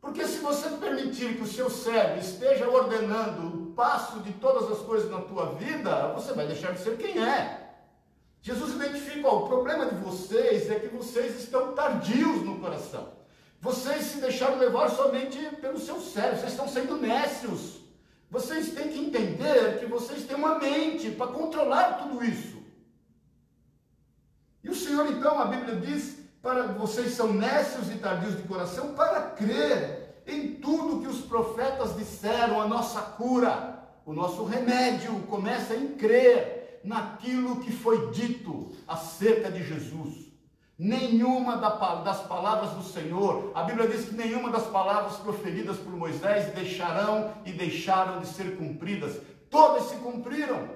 [0.01, 4.79] Porque se você permitir que o seu cérebro esteja ordenando o passo de todas as
[4.79, 7.63] coisas na tua vida, você vai deixar de ser quem é.
[8.41, 13.13] Jesus identifica, ó, o problema de vocês é que vocês estão tardios no coração.
[13.61, 17.82] Vocês se deixaram levar somente pelo seu cérebro, vocês estão sendo nécios.
[18.33, 22.63] Vocês têm que entender que vocês têm uma mente para controlar tudo isso.
[24.65, 28.95] E o Senhor, então, a Bíblia diz, para vocês são nécios e tardios de coração
[28.95, 35.75] para crer em tudo que os profetas disseram, a nossa cura, o nosso remédio começa
[35.75, 40.22] em crer naquilo que foi dito acerca de Jesus.
[40.83, 46.53] Nenhuma das palavras do Senhor, a Bíblia diz que nenhuma das palavras proferidas por Moisés
[46.53, 50.71] deixarão e deixaram de ser cumpridas, todas se cumpriram.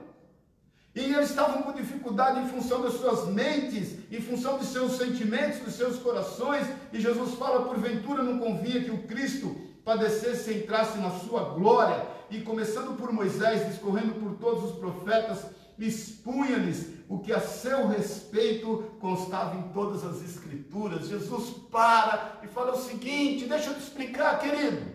[0.94, 5.58] E eles estavam com dificuldade em função das suas mentes, em função dos seus sentimentos,
[5.58, 10.98] dos seus corações, e Jesus fala: porventura não convinha que o Cristo padecesse e entrasse
[10.98, 17.32] na sua glória, e começando por Moisés, discorrendo por todos os profetas, expunha-lhes o que
[17.32, 21.08] a seu respeito constava em todas as escrituras.
[21.08, 24.94] Jesus para e fala o seguinte: deixa eu te explicar, querido.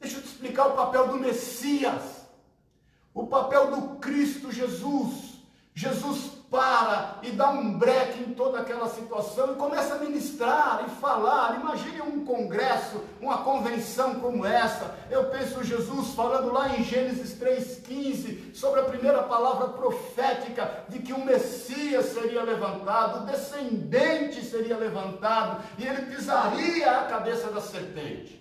[0.00, 2.28] Deixa eu te explicar o papel do Messias,
[3.12, 5.38] o papel do Cristo Jesus.
[5.74, 10.90] Jesus para e dá um breque em toda aquela situação e começa a ministrar e
[11.00, 11.60] falar.
[11.60, 14.96] Imagine um congresso, uma convenção como essa.
[15.10, 21.12] Eu penso Jesus falando lá em Gênesis 3,15 sobre a primeira palavra profética de que
[21.12, 28.37] o Messias seria levantado, o descendente seria levantado e ele pisaria a cabeça da serpente.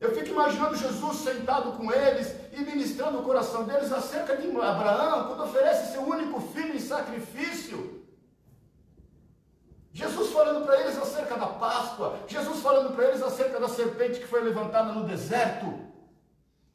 [0.00, 5.28] Eu fico imaginando Jesus sentado com eles e ministrando o coração deles acerca de Abraão,
[5.28, 8.02] quando oferece seu único filho em sacrifício.
[9.92, 14.26] Jesus falando para eles acerca da Páscoa, Jesus falando para eles acerca da serpente que
[14.26, 15.72] foi levantada no deserto.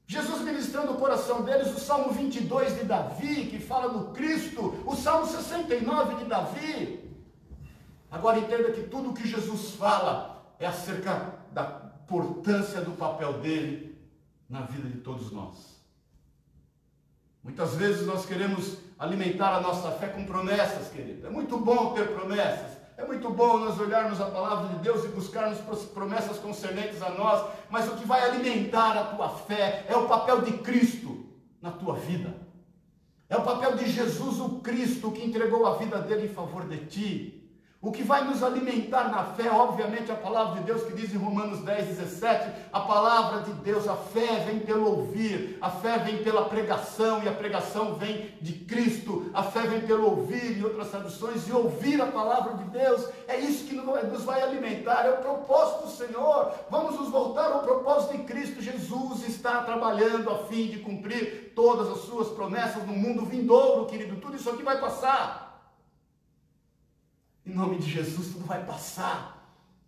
[0.07, 4.95] Jesus ministrando o coração deles o Salmo 22 de Davi, que fala do Cristo, o
[4.95, 7.13] Salmo 69 de Davi.
[8.09, 13.95] Agora entenda que tudo o que Jesus fala é acerca da importância do papel dele
[14.49, 15.79] na vida de todos nós.
[17.43, 21.27] Muitas vezes nós queremos alimentar a nossa fé com promessas, querido.
[21.27, 22.79] É muito bom ter promessas.
[22.97, 25.59] É muito bom nós olharmos a palavra de Deus e buscarmos
[25.93, 30.41] promessas concernentes a nós, mas o que vai alimentar a tua fé é o papel
[30.41, 31.27] de Cristo
[31.61, 32.35] na tua vida.
[33.29, 36.77] É o papel de Jesus, o Cristo, que entregou a vida dele em favor de
[36.87, 37.48] ti.
[37.81, 41.17] O que vai nos alimentar na fé, obviamente, a palavra de Deus que diz em
[41.17, 46.21] Romanos 10, 17, a palavra de Deus, a fé vem pelo ouvir, a fé vem
[46.21, 50.89] pela pregação, e a pregação vem de Cristo, a fé vem pelo ouvir, em outras
[50.89, 55.21] traduções, e ouvir a palavra de Deus, é isso que nos vai alimentar, é o
[55.21, 56.51] propósito do Senhor.
[56.69, 58.61] Vamos nos voltar ao propósito de Cristo.
[58.61, 64.17] Jesus está trabalhando a fim de cumprir todas as suas promessas no mundo vindouro, querido.
[64.17, 65.48] Tudo isso aqui vai passar.
[67.49, 69.43] Em nome de Jesus, tudo vai passar.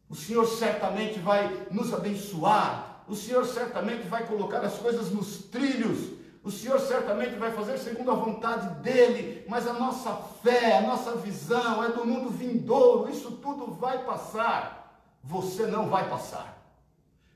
[0.10, 3.04] O Senhor certamente vai nos abençoar.
[3.08, 6.10] O Senhor certamente vai colocar as coisas nos trilhos.
[6.44, 11.16] O Senhor certamente vai fazer segundo a vontade dele, mas a nossa fé, a nossa
[11.18, 13.12] visão é do mundo vindouro.
[13.12, 15.00] Isso tudo vai passar.
[15.24, 16.58] Você não vai passar.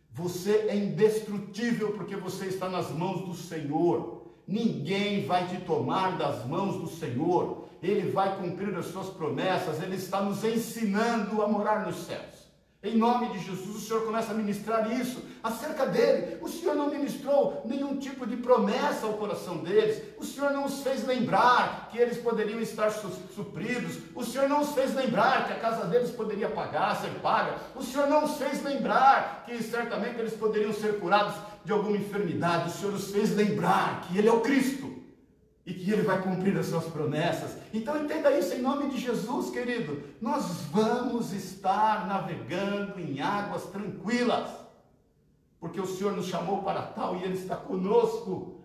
[0.10, 4.24] Você é indestrutível porque você está nas mãos do Senhor.
[4.48, 7.65] Ninguém vai te tomar das mãos do Senhor.
[7.86, 12.46] Ele vai cumprir as suas promessas, Ele está nos ensinando a morar nos céus.
[12.86, 16.38] Em nome de Jesus, o Senhor começa a ministrar isso acerca dele.
[16.40, 20.04] O Senhor não ministrou nenhum tipo de promessa ao coração deles.
[20.20, 23.98] O Senhor não os fez lembrar que eles poderiam estar supridos.
[24.14, 27.56] O Senhor não os fez lembrar que a casa deles poderia pagar, ser paga.
[27.76, 31.34] O Senhor não os fez lembrar que certamente eles poderiam ser curados
[31.64, 32.70] de alguma enfermidade.
[32.70, 35.05] O Senhor os fez lembrar que Ele é o Cristo
[35.66, 37.58] e que Ele vai cumprir as suas promessas.
[37.74, 40.04] Então entenda isso em nome de Jesus, querido.
[40.22, 44.48] Nós vamos estar navegando em águas tranquilas,
[45.60, 48.62] porque o Senhor nos chamou para tal e Ele está conosco.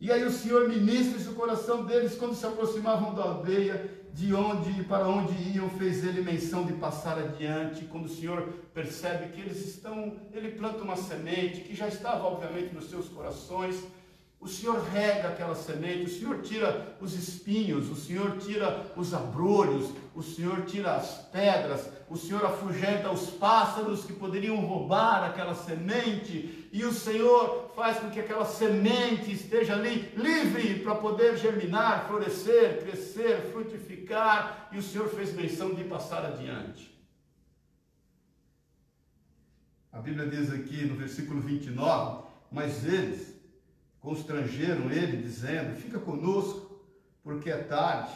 [0.00, 4.82] E aí o Senhor ministra esse coração deles quando se aproximavam da aldeia, de onde
[4.84, 7.84] para onde iam, fez ele menção de passar adiante.
[7.84, 12.74] Quando o Senhor percebe que eles estão, ele planta uma semente que já estava obviamente
[12.74, 13.76] nos seus corações
[14.40, 19.92] o Senhor rega aquela semente, o Senhor tira os espinhos, o Senhor tira os abrolhos,
[20.14, 26.70] o Senhor tira as pedras, o Senhor afugenta os pássaros que poderiam roubar aquela semente,
[26.72, 32.82] e o Senhor faz com que aquela semente esteja ali livre para poder germinar, florescer,
[32.82, 36.98] crescer, frutificar, e o Senhor fez menção de passar adiante.
[39.92, 43.38] A Bíblia diz aqui no versículo 29, mas eles
[44.00, 46.80] constrangeram ele, dizendo: Fica conosco,
[47.22, 48.12] porque é tarde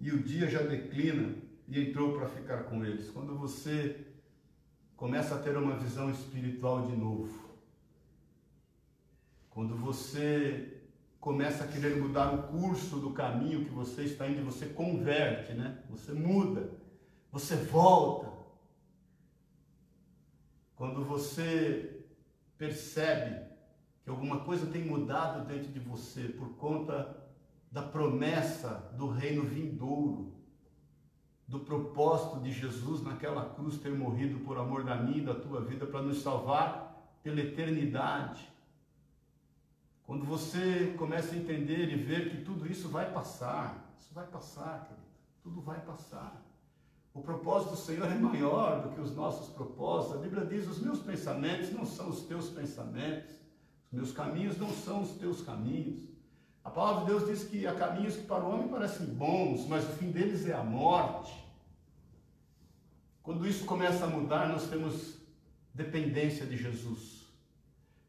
[0.00, 1.34] e o dia já declina,
[1.68, 3.10] e entrou para ficar com eles.
[3.10, 4.06] Quando você
[4.96, 7.46] começa a ter uma visão espiritual de novo,
[9.50, 10.82] quando você
[11.18, 15.82] começa a querer mudar o curso do caminho que você está indo, você converte, né?
[15.90, 16.70] Você muda,
[17.32, 18.30] você volta.
[20.76, 22.04] Quando você
[22.58, 23.55] percebe
[24.06, 27.16] que alguma coisa tem mudado dentro de você por conta
[27.72, 30.32] da promessa do reino vindouro,
[31.48, 35.60] do propósito de Jesus naquela cruz ter morrido por amor da minha e da tua
[35.60, 38.48] vida para nos salvar pela eternidade.
[40.04, 44.84] Quando você começa a entender e ver que tudo isso vai passar, isso vai passar,
[44.84, 45.06] querido,
[45.42, 46.40] tudo vai passar.
[47.12, 50.16] O propósito do Senhor é maior do que os nossos propósitos.
[50.16, 53.45] A Bíblia diz: os meus pensamentos não são os teus pensamentos.
[53.96, 56.06] Meus caminhos não são os teus caminhos.
[56.62, 59.84] A palavra de Deus diz que há caminhos que para o homem parecem bons, mas
[59.84, 61.32] o fim deles é a morte.
[63.22, 65.16] Quando isso começa a mudar, nós temos
[65.72, 67.24] dependência de Jesus.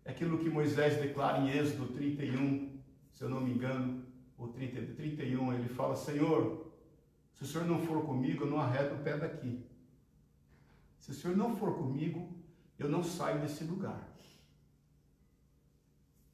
[0.03, 2.81] É aquilo que Moisés declara em Êxodo 31,
[3.13, 4.03] se eu não me engano,
[4.37, 6.69] ou 30, 31, ele fala: Senhor,
[7.31, 9.65] se o Senhor não for comigo, eu não arredo o pé daqui.
[10.99, 12.29] Se o Senhor não for comigo,
[12.77, 14.06] eu não saio desse lugar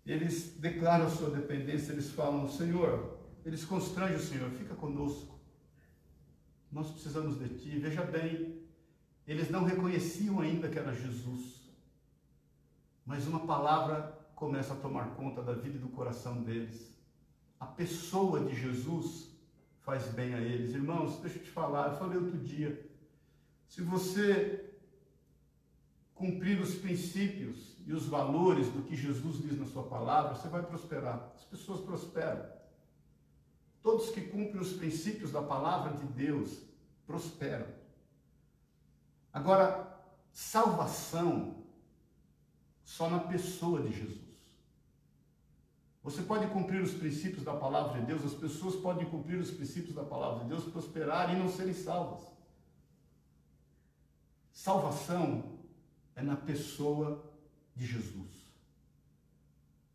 [0.06, 5.40] eles declaram sua dependência, eles falam, Senhor, eles constrangem o Senhor, fica conosco.
[6.72, 7.78] Nós precisamos de ti.
[7.78, 8.64] Veja bem,
[9.28, 11.62] eles não reconheciam ainda que era Jesus.
[13.06, 16.98] Mas uma palavra começa a tomar conta da vida e do coração deles.
[17.60, 19.30] A pessoa de Jesus
[19.82, 20.74] faz bem a eles.
[20.74, 22.90] Irmãos, deixa eu te falar, eu falei outro dia.
[23.68, 24.74] Se você
[26.14, 30.64] cumprir os princípios e os valores do que Jesus diz na sua palavra, você vai
[30.64, 31.32] prosperar.
[31.36, 32.46] As pessoas prosperam.
[33.82, 36.60] Todos que cumprem os princípios da palavra de Deus
[37.06, 37.68] prosperam.
[39.34, 41.64] Agora, salvação
[42.86, 44.24] só na pessoa de Jesus.
[46.04, 49.96] Você pode cumprir os princípios da palavra de Deus, as pessoas podem cumprir os princípios
[49.96, 52.32] da palavra de Deus, prosperar e não serem salvas.
[54.52, 55.60] salvação
[56.16, 57.33] é na pessoa
[57.76, 58.44] de Jesus.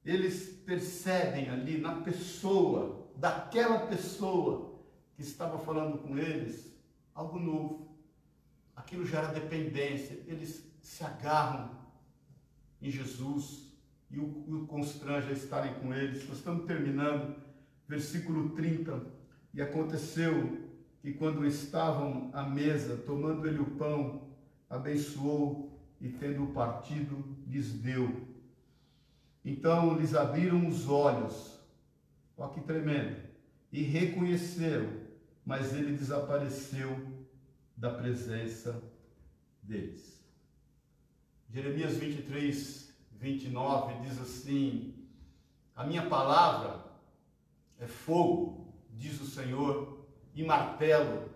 [0.05, 4.81] Eles percebem ali na pessoa, daquela pessoa
[5.15, 6.73] que estava falando com eles,
[7.15, 7.99] algo novo.
[8.75, 10.23] Aquilo gera dependência.
[10.27, 11.71] Eles se agarram
[12.81, 13.69] em Jesus
[14.11, 16.27] e o, o constrange a estarem com eles.
[16.29, 17.37] Nós estamos terminando,
[17.87, 19.05] versículo 30.
[19.53, 20.69] E aconteceu
[21.03, 24.29] que quando estavam à mesa, tomando ele o pão,
[24.71, 25.68] abençoou
[26.01, 28.29] e tendo partido, lhes deu.
[29.45, 31.59] Então lhes abriram os olhos,
[32.37, 33.17] olha que tremendo,
[33.73, 34.91] e reconheceram,
[35.45, 36.97] mas ele desapareceu
[37.77, 38.83] da presença
[39.63, 40.23] deles.
[41.51, 44.95] Jeremias 23, 29 diz assim:
[45.75, 46.85] A minha palavra
[47.79, 51.29] é fogo, diz o Senhor, e martelo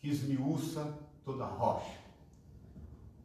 [0.00, 2.03] que esmiuça toda rocha.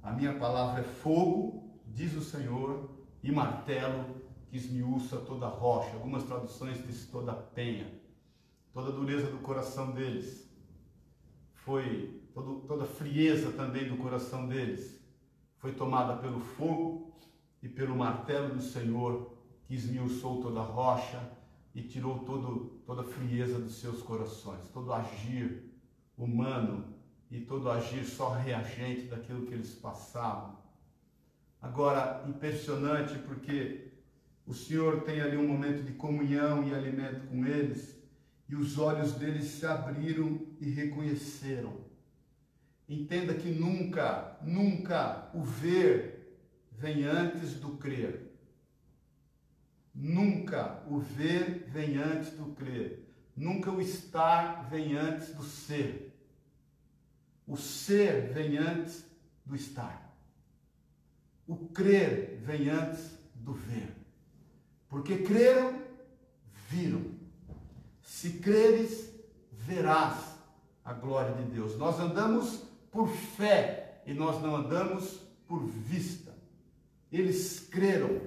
[0.09, 2.89] A minha palavra é fogo, diz o Senhor,
[3.21, 4.05] e martelo
[4.49, 5.93] que esmiuça toda rocha.
[5.93, 7.93] Algumas traduções diz toda penha.
[8.73, 10.51] Toda dureza do coração deles
[11.53, 14.99] foi, todo, toda frieza também do coração deles
[15.59, 17.13] foi tomada pelo fogo
[17.61, 19.37] e pelo martelo do Senhor
[19.67, 21.21] que esmiuçou toda rocha
[21.75, 25.71] e tirou todo, toda frieza dos seus corações, todo agir
[26.17, 26.97] humano
[27.29, 30.57] e todo agir só reagente daquilo que eles passavam.
[31.61, 33.91] Agora, impressionante porque
[34.47, 37.99] o Senhor tem ali um momento de comunhão e alimento com eles,
[38.47, 41.77] e os olhos deles se abriram e reconheceram.
[42.87, 48.31] Entenda que nunca, nunca o ver vem antes do crer.
[49.93, 53.05] Nunca o ver vem antes do crer.
[53.35, 56.08] Nunca o estar vem antes do ser.
[57.49, 59.03] O ser vem antes
[59.43, 60.15] do estar.
[61.47, 63.91] O crer vem antes do ver.
[64.87, 65.81] Porque creram,
[66.69, 67.03] viram.
[68.03, 69.11] Se creres,
[69.51, 70.35] verás
[70.85, 71.75] a glória de Deus.
[71.75, 76.31] Nós andamos por fé e nós não andamos por vista.
[77.11, 78.21] Eles creram.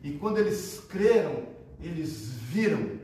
[0.00, 1.44] E quando eles creram,
[1.80, 3.00] eles viram.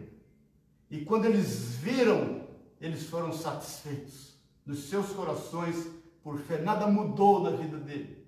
[0.89, 2.47] E quando eles viram,
[2.81, 4.36] eles foram satisfeitos
[4.67, 5.87] nos seus corações
[6.23, 6.59] por fé.
[6.59, 8.27] Nada mudou na vida dele.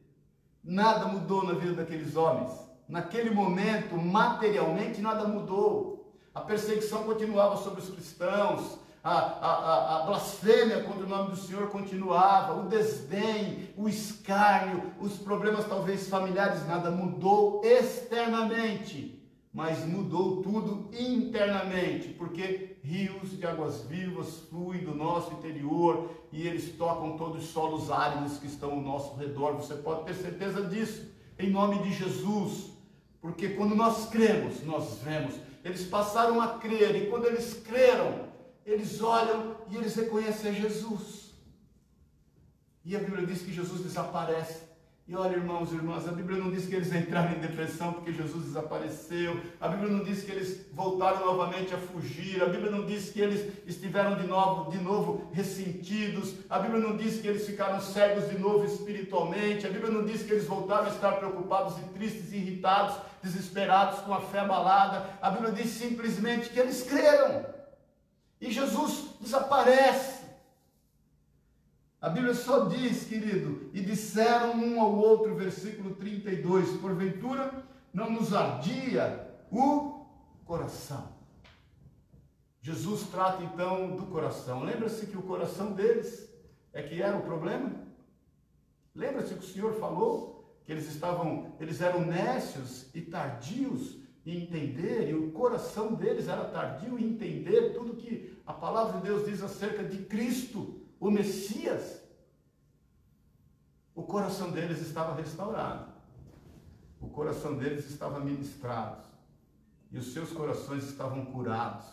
[0.62, 2.52] Nada mudou na vida daqueles homens.
[2.88, 6.14] Naquele momento, materialmente, nada mudou.
[6.34, 11.68] A perseguição continuava sobre os cristãos, a, a, a, blasfêmia contra o nome do Senhor
[11.68, 19.18] continuava, o desdém, o escárnio, os problemas talvez familiares, nada mudou externamente
[19.52, 26.76] mas mudou tudo internamente, porque rios de águas vivas fluem do nosso interior e eles
[26.76, 29.54] tocam todos os solos áridos que estão ao nosso redor.
[29.54, 32.70] Você pode ter certeza disso, em nome de Jesus,
[33.20, 35.34] porque quando nós cremos, nós vemos.
[35.64, 38.28] Eles passaram a crer e quando eles creram,
[38.64, 41.32] eles olham e eles reconhecem a Jesus.
[42.84, 44.67] E a Bíblia diz que Jesus desaparece
[45.08, 48.12] e olha, irmãos e irmãs, a Bíblia não diz que eles entraram em depressão porque
[48.12, 49.40] Jesus desapareceu.
[49.58, 52.42] A Bíblia não diz que eles voltaram novamente a fugir.
[52.42, 56.34] A Bíblia não diz que eles estiveram de novo, de novo ressentidos.
[56.50, 59.66] A Bíblia não diz que eles ficaram cegos de novo espiritualmente.
[59.66, 64.12] A Bíblia não diz que eles voltaram a estar preocupados e tristes, irritados, desesperados, com
[64.12, 65.06] a fé abalada.
[65.22, 67.46] A Bíblia diz simplesmente que eles creram.
[68.38, 70.17] E Jesus desaparece.
[72.00, 78.32] A Bíblia só diz, querido, e disseram um ao outro, versículo 32, porventura não nos
[78.32, 80.06] ardia o
[80.44, 81.12] coração.
[82.62, 84.62] Jesus trata então do coração.
[84.62, 86.32] Lembra-se que o coração deles
[86.72, 87.72] é que era o problema?
[88.94, 95.08] Lembra-se que o Senhor falou que eles estavam, eles eram nécios e tardios em entender,
[95.08, 99.42] e o coração deles era tardio em entender tudo que a palavra de Deus diz
[99.42, 102.00] acerca de Cristo o Messias,
[103.94, 105.92] o coração deles estava restaurado,
[107.00, 109.06] o coração deles estava ministrado,
[109.90, 111.86] e os seus corações estavam curados,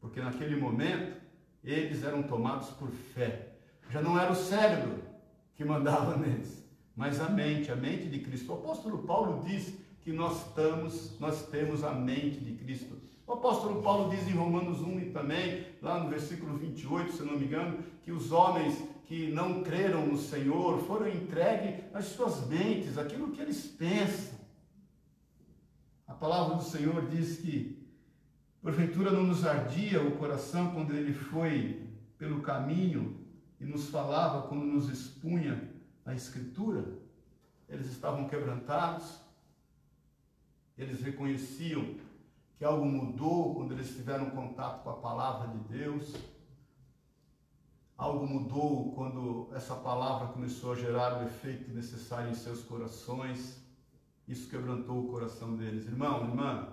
[0.00, 1.20] porque naquele momento
[1.62, 3.52] eles eram tomados por fé.
[3.88, 5.02] Já não era o cérebro
[5.54, 6.64] que mandava neles,
[6.96, 8.52] mas a mente, a mente de Cristo.
[8.52, 12.96] O apóstolo Paulo diz que nós estamos, nós temos a mente de Cristo.
[13.32, 17.38] O apóstolo Paulo diz em Romanos 1 e também, lá no versículo 28, se não
[17.38, 18.76] me engano, que os homens
[19.06, 24.38] que não creram no Senhor foram entregues às suas mentes, aquilo que eles pensam.
[26.06, 27.82] A palavra do Senhor diz que,
[28.60, 33.18] porventura, não nos ardia o coração quando ele foi pelo caminho
[33.58, 35.72] e nos falava, quando nos expunha
[36.04, 36.84] na Escritura.
[37.66, 39.22] Eles estavam quebrantados,
[40.76, 41.96] eles reconheciam
[42.62, 46.14] que algo mudou quando eles tiveram contato com a palavra de Deus.
[47.98, 53.60] Algo mudou quando essa palavra começou a gerar o efeito necessário em seus corações.
[54.28, 55.86] Isso quebrantou o coração deles.
[55.86, 56.68] Irmão, irmã,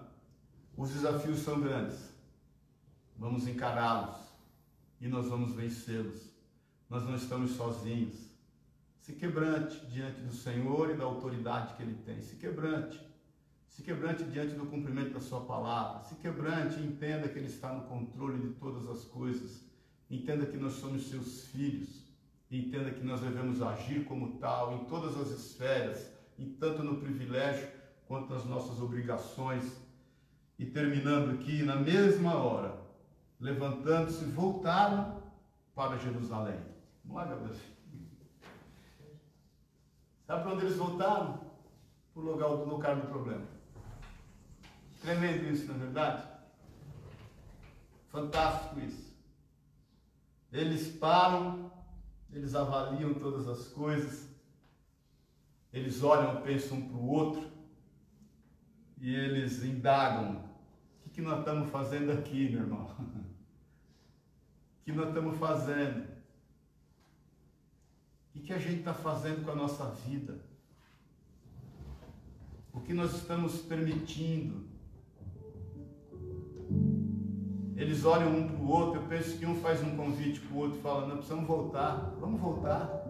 [0.77, 2.13] os desafios são grandes.
[3.17, 4.15] Vamos encará-los
[5.01, 6.29] e nós vamos vencê-los.
[6.87, 8.29] Nós não estamos sozinhos.
[8.99, 12.21] Se quebrante diante do Senhor e da autoridade que Ele tem.
[12.21, 13.08] Se quebrante.
[13.69, 16.03] Se quebrante diante do cumprimento da Sua palavra.
[16.03, 19.63] Se quebrante entenda que Ele está no controle de todas as coisas.
[20.09, 22.03] Entenda que nós somos Seus filhos.
[22.51, 27.67] Entenda que nós devemos agir como tal em todas as esferas, e tanto no privilégio
[28.07, 29.63] quanto nas nossas obrigações.
[30.57, 32.75] E terminando aqui, na mesma hora,
[33.39, 35.21] levantando-se, voltaram
[35.75, 36.59] para Jerusalém.
[37.05, 37.55] Vamos lá, Gabriel.
[40.25, 41.39] Sabe para onde eles voltaram?
[42.13, 43.58] Para o lugar do problema.
[45.09, 46.23] Tremendo isso, não é verdade?
[48.09, 49.11] Fantástico isso.
[50.51, 51.71] Eles param,
[52.31, 54.29] eles avaliam todas as coisas,
[55.73, 57.51] eles olham, pensam um para o outro
[58.99, 60.45] e eles indagam:
[60.99, 62.95] o que, que nós estamos fazendo aqui, meu irmão?
[64.79, 66.07] O que nós estamos fazendo?
[68.35, 70.39] O que a gente está fazendo com a nossa vida?
[72.71, 74.68] O que nós estamos permitindo?
[77.79, 80.59] Eles olham um para o outro, eu penso que um faz um convite para o
[80.59, 83.05] outro fala, não, precisamos voltar, vamos voltar.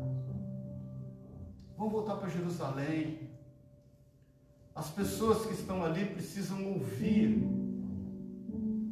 [1.75, 3.31] Vamos voltar para Jerusalém.
[4.75, 7.43] As pessoas que estão ali precisam ouvir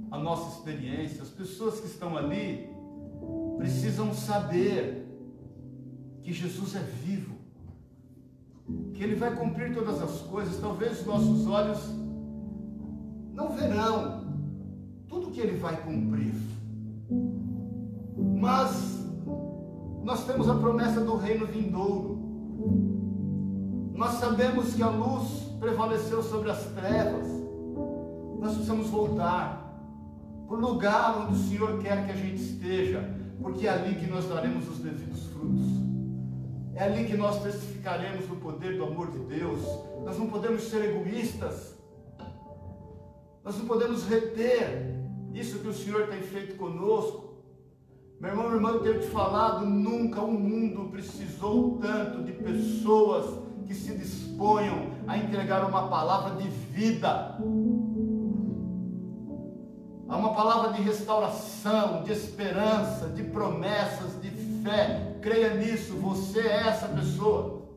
[0.09, 1.21] a nossa experiência.
[1.21, 2.67] As pessoas que estão ali
[3.57, 5.05] precisam saber
[6.23, 7.35] que Jesus é vivo,
[8.95, 10.59] que Ele vai cumprir todas as coisas.
[10.59, 11.79] Talvez os nossos olhos
[13.31, 14.16] não verão
[15.37, 16.33] que Ele vai cumprir,
[18.17, 19.05] mas
[20.03, 22.17] nós temos a promessa do reino vindouro.
[23.93, 27.27] Nós sabemos que a luz prevaleceu sobre as trevas.
[28.39, 29.63] Nós precisamos voltar
[30.47, 33.07] para o lugar onde o Senhor quer que a gente esteja,
[33.39, 35.67] porque é ali que nós daremos os devidos frutos.
[36.73, 39.61] É ali que nós testificaremos o poder do amor de Deus.
[40.03, 41.75] Nós não podemos ser egoístas.
[43.43, 44.96] Nós não podemos reter
[45.39, 47.35] isso que o Senhor tem feito conosco.
[48.19, 53.39] Meu irmão, meu irmão, eu tenho te falado, nunca o mundo precisou tanto de pessoas
[53.67, 57.37] que se disponham a entregar uma palavra de vida.
[60.09, 64.31] Há uma palavra de restauração, de esperança, de promessas, de
[64.63, 65.17] fé.
[65.21, 67.67] Creia nisso, você é essa pessoa.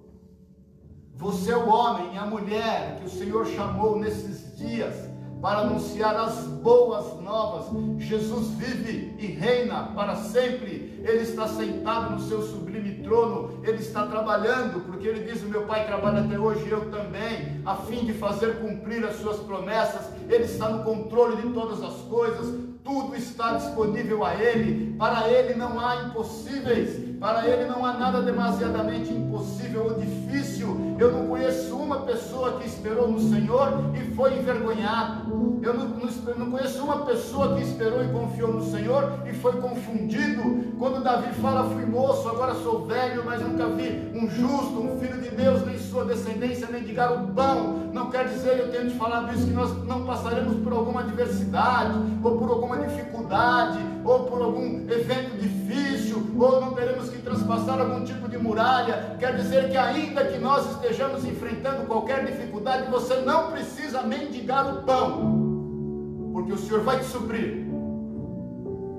[1.16, 5.09] Você é o homem a mulher que o Senhor chamou nesses dias
[5.40, 7.66] para anunciar as boas novas.
[7.98, 11.00] Jesus vive e reina para sempre.
[11.02, 13.60] Ele está sentado no seu sublime trono.
[13.64, 17.74] Ele está trabalhando, porque ele diz: O meu Pai trabalha até hoje, eu também, a
[17.76, 20.12] fim de fazer cumprir as suas promessas.
[20.28, 22.54] Ele está no controle de todas as coisas.
[22.84, 24.94] Tudo está disponível a Ele.
[24.96, 27.09] Para Ele não há impossíveis.
[27.20, 30.96] Para Ele não há nada demasiadamente impossível ou difícil.
[30.98, 35.58] Eu não conheço uma pessoa que esperou no Senhor e foi envergonhado.
[35.62, 39.52] Eu não, não, não conheço uma pessoa que esperou e confiou no Senhor e foi
[39.60, 40.72] confundido.
[40.78, 45.20] Quando Davi fala, fui moço, agora sou velho, mas nunca vi um justo, um filho
[45.20, 47.92] de Deus, nem sua descendência, nem de o.
[47.92, 51.98] Não quer dizer, eu tenho te falado isso, que nós não passaremos por alguma adversidade,
[52.22, 58.04] ou por alguma dificuldade, ou por algum evento difícil, ou não teremos que transpassar algum
[58.04, 59.16] tipo de muralha.
[59.18, 64.82] Quer dizer que ainda que nós estejamos enfrentando qualquer dificuldade, você não precisa mendigar o
[64.82, 67.68] pão, porque o Senhor vai te suprir.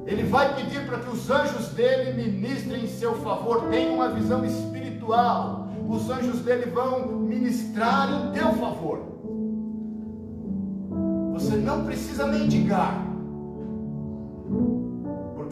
[0.05, 3.69] Ele vai pedir para que os anjos dele ministrem em seu favor.
[3.69, 5.69] Tenha uma visão espiritual.
[5.87, 9.11] Os anjos dele vão ministrar em teu favor.
[11.33, 13.03] Você não precisa mendigar,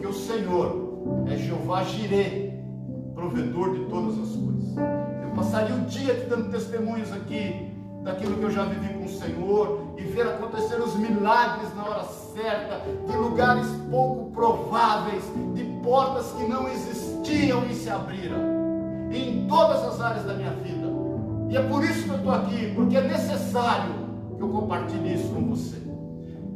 [0.00, 2.58] porque o Senhor é Jeová Jireh,
[3.14, 4.76] provedor de todas as coisas.
[5.22, 7.70] Eu passaria o dia te dando testemunhos aqui
[8.02, 12.04] daquilo que eu já vivi com o Senhor e ver acontecer os milagres na hora
[12.04, 15.22] certa, de lugares pouco prováveis,
[15.54, 18.38] de portas que não existiam e se abriram,
[19.12, 20.88] em todas as áreas da minha vida.
[21.50, 23.92] E é por isso que eu estou aqui, porque é necessário
[24.34, 25.76] que eu compartilhe isso com você.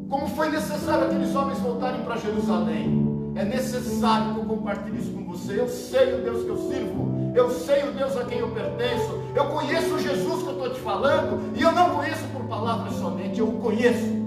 [0.08, 3.13] Como foi necessário aqueles homens voltarem para Jerusalém?
[3.36, 5.58] É necessário que eu compartilhe isso com você.
[5.58, 7.32] Eu sei o Deus que eu sirvo.
[7.34, 9.20] Eu sei o Deus a quem eu pertenço.
[9.34, 11.52] Eu conheço o Jesus que eu estou te falando.
[11.56, 13.40] E eu não conheço por palavras somente.
[13.40, 14.24] Eu o conheço.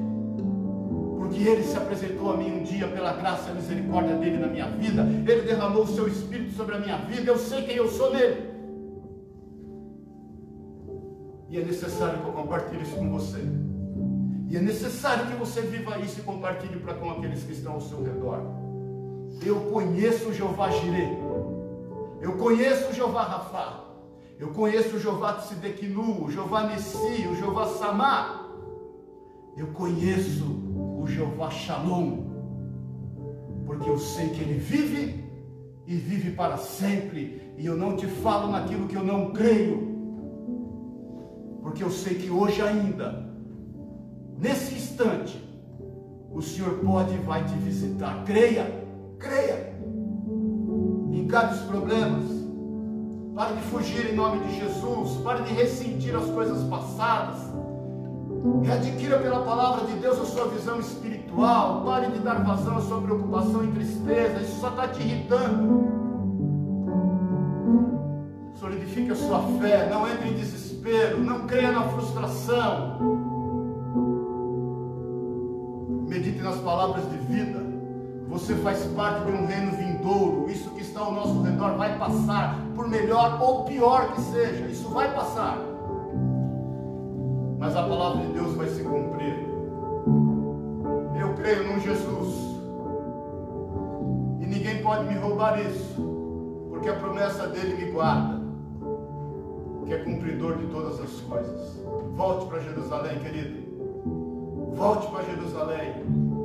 [1.17, 4.67] Porque ele se apresentou a mim um dia pela graça e misericórdia dele na minha
[4.67, 5.03] vida.
[5.03, 7.31] Ele derramou o seu espírito sobre a minha vida.
[7.31, 8.45] Eu sei quem eu sou nele.
[11.49, 13.41] E é necessário que eu compartilhe isso com você.
[14.49, 17.81] E é necessário que você viva isso e compartilhe para com aqueles que estão ao
[17.81, 18.66] seu redor.
[19.45, 21.17] Eu conheço o Jeová Jireh.
[22.21, 23.83] Eu conheço o Jeová Rafá.
[24.39, 28.47] Eu conheço o Jeová Tsidequinu, o Jeová Nessi, o Jeová Samá.
[29.55, 30.45] Eu conheço
[30.99, 32.25] o Jeová Shalom.
[33.65, 35.25] Porque eu sei que ele vive
[35.85, 37.53] e vive para sempre.
[37.57, 39.97] E eu não te falo naquilo que eu não creio.
[41.61, 43.27] Porque eu sei que hoje ainda
[44.37, 45.43] nesse instante,
[46.31, 48.23] o Senhor pode e vai te visitar.
[48.25, 48.86] Creia,
[49.19, 49.75] creia.
[51.11, 52.23] Encare os problemas.
[53.35, 55.21] Pare de fugir em nome de Jesus.
[55.23, 57.37] Pare de ressentir as coisas passadas.
[58.63, 61.83] E adquira pela palavra de Deus a sua visão espiritual.
[61.85, 64.41] Pare de dar vazão à sua preocupação e tristeza.
[64.41, 65.87] Isso só está te irritando.
[68.55, 69.89] Solidifique a sua fé.
[69.89, 71.23] Não entre em desespero.
[71.23, 73.27] Não creia na frustração
[76.17, 77.66] medite nas palavras de vida.
[78.37, 80.45] Você faz parte de um reino vindouro.
[80.47, 84.67] Isso que está ao nosso redor vai passar, por melhor ou pior que seja.
[84.67, 85.57] Isso vai passar.
[87.57, 89.43] Mas a palavra de Deus vai se cumprir.
[91.19, 92.35] Eu creio num Jesus.
[94.39, 95.99] E ninguém pode me roubar isso.
[96.69, 98.39] Porque a promessa dele me guarda.
[99.83, 101.81] Que é cumpridor de todas as coisas.
[102.15, 104.75] Volte para Jerusalém, querido.
[104.75, 106.36] Volte para Jerusalém.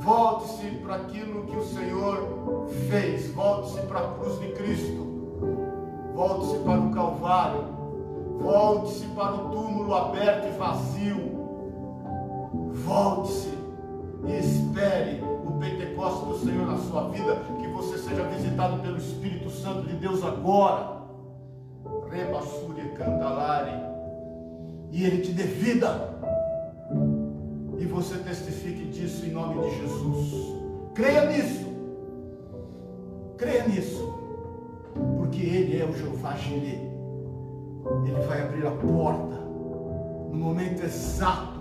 [0.00, 3.30] Volte-se para aquilo que o Senhor fez.
[3.32, 5.06] Volte-se para a cruz de Cristo.
[6.14, 7.64] Volte-se para o Calvário.
[8.40, 11.40] Volte-se para o túmulo aberto e vazio.
[12.72, 13.52] Volte-se
[14.26, 17.36] e espere o Pentecostes do Senhor na sua vida.
[17.60, 20.98] Que você seja visitado pelo Espírito Santo de Deus agora.
[22.10, 23.72] Rebassure cantalare.
[24.90, 26.19] E Ele te dê vida
[27.80, 30.60] e você testifique disso em nome de Jesus.
[30.94, 31.66] Creia nisso.
[33.38, 34.14] Creia nisso.
[35.16, 36.90] Porque Ele é o Jeová Jireh.
[38.06, 39.36] Ele vai abrir a porta
[40.30, 41.60] no momento exato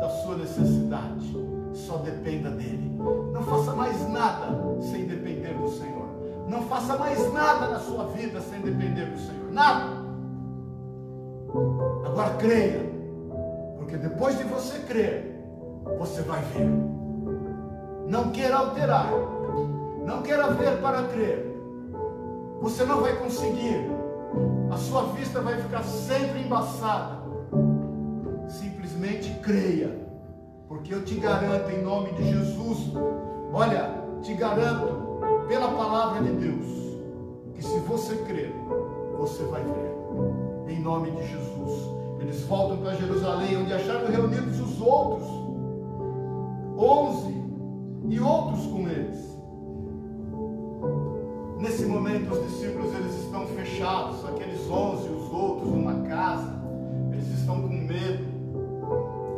[0.00, 1.36] da sua necessidade.
[1.72, 2.96] Só dependa dele.
[3.32, 6.06] Não faça mais nada sem depender do Senhor.
[6.48, 9.50] Não faça mais nada na sua vida sem depender do Senhor.
[9.50, 10.00] Nada.
[12.06, 12.88] Agora creia.
[13.78, 15.29] Porque depois de você crer,
[15.98, 16.68] você vai ver.
[18.06, 19.10] Não queira alterar.
[20.04, 21.56] Não queira ver para crer.
[22.60, 23.90] Você não vai conseguir.
[24.70, 27.20] A sua vista vai ficar sempre embaçada.
[28.48, 29.96] Simplesmente creia.
[30.68, 32.92] Porque eu te garanto em nome de Jesus.
[33.52, 33.90] Olha,
[34.22, 36.80] te garanto pela palavra de Deus
[37.54, 38.54] que se você crer,
[39.18, 40.72] você vai ver.
[40.72, 41.90] Em nome de Jesus.
[42.20, 45.39] Eles voltam para Jerusalém, onde acharam reunidos os outros
[46.80, 47.34] onze
[48.08, 49.30] e outros com eles.
[51.58, 56.58] Nesse momento, os discípulos eles estão fechados, aqueles onze e os outros numa casa,
[57.12, 58.24] eles estão com medo,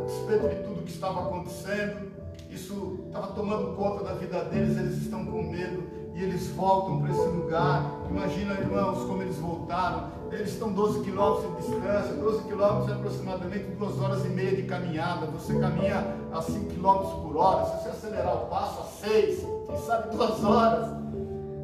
[0.00, 2.12] a despeito de tudo que estava acontecendo,
[2.48, 7.10] isso estava tomando conta da vida deles, eles estão com medo e eles voltam para
[7.10, 7.90] esse lugar.
[8.10, 10.10] Imagina, irmãos, como eles voltaram.
[10.30, 14.62] Eles estão 12 quilômetros de distância, 12 quilômetros é aproximadamente duas horas e meia de
[14.62, 15.26] caminhada.
[15.26, 19.78] Você caminha a 5 quilômetros por hora, se você acelerar o passo a 6, quem
[19.78, 21.02] sabe duas horas.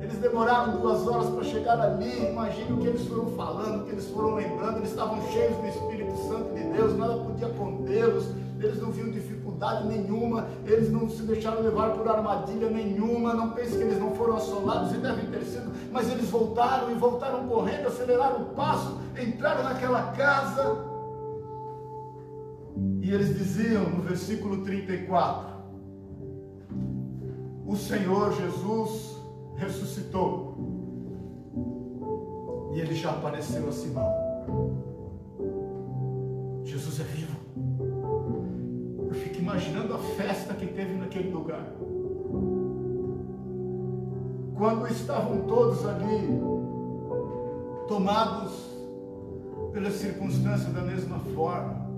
[0.03, 2.31] Eles demoraram duas horas para chegar ali.
[2.31, 4.79] Imagine o que eles foram falando, o que eles foram lembrando.
[4.79, 8.27] Eles estavam cheios do Espírito Santo de Deus, nada podia contê-los.
[8.59, 9.38] Eles não viam dificuldade
[9.87, 13.35] nenhuma, eles não se deixaram levar por armadilha nenhuma.
[13.35, 16.95] Não pense que eles não foram assolados e devem ter sido, mas eles voltaram e
[16.95, 20.87] voltaram correndo, aceleraram o passo, entraram naquela casa.
[23.03, 25.49] E eles diziam no versículo 34:
[27.67, 29.17] O Senhor Jesus
[29.57, 30.57] ressuscitou.
[32.75, 34.28] E ele já apareceu a Simão.
[41.19, 41.73] Naquele lugar.
[44.57, 46.29] Quando estavam todos ali,
[47.87, 48.77] tomados
[49.73, 51.89] pelas circunstâncias da mesma forma.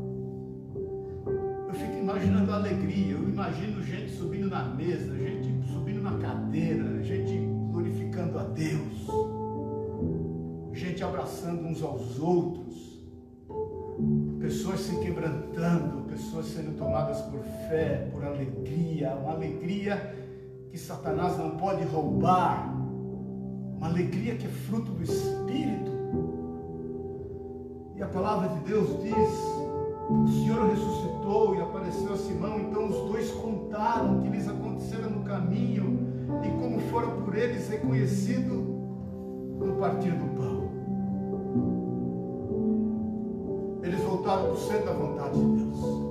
[1.68, 6.18] Eu fico imaginando a alegria, eu imagino gente subindo na mesa, gente subindo na na
[6.18, 7.32] cadeira, gente
[7.70, 9.06] glorificando a Deus,
[10.72, 13.00] gente abraçando uns aos outros,
[14.40, 20.14] pessoas se quebrantando, pessoas sendo tomadas por fé, por alegria, uma alegria
[20.70, 22.74] que Satanás não pode roubar,
[23.76, 25.90] uma alegria que é fruto do Espírito.
[27.96, 29.60] E a palavra de Deus diz
[30.10, 35.06] o Senhor ressuscitou e apareceu a Simão, então os dois contaram o que lhes acontecera
[35.06, 36.00] no caminho
[36.44, 38.54] e como foram por eles reconhecido
[39.56, 40.59] no partir do pão.
[44.20, 46.09] Voltaram para o centro da vontade de Deus.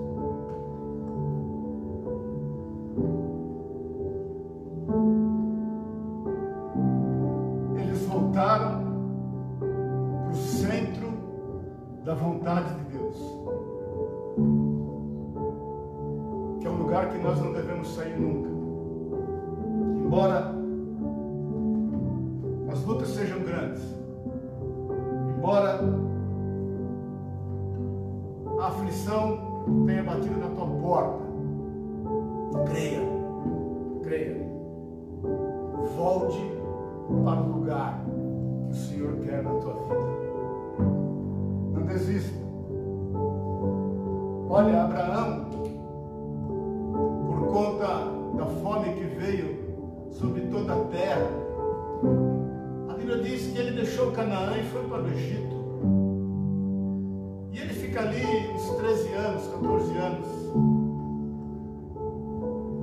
[57.99, 60.27] Fica ali uns 13 anos, 14 anos.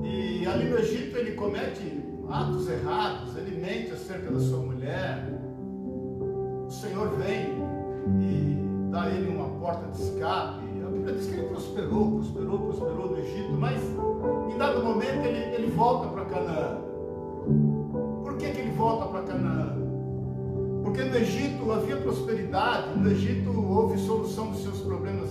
[0.03, 5.25] E ali no Egito ele comete atos errados, ele mente acerca da sua mulher.
[6.67, 7.57] O Senhor vem
[8.21, 13.11] e dá a ele uma porta de escape Bíblia diz que ele prosperou, prosperou, prosperou
[13.11, 13.81] no Egito, mas
[14.51, 16.77] em dado momento ele, ele volta para Canaã.
[18.23, 19.76] Por que, que ele volta para Canaã?
[20.87, 25.29] Porque no Egito havia prosperidade, no Egito houve solução dos seus problemas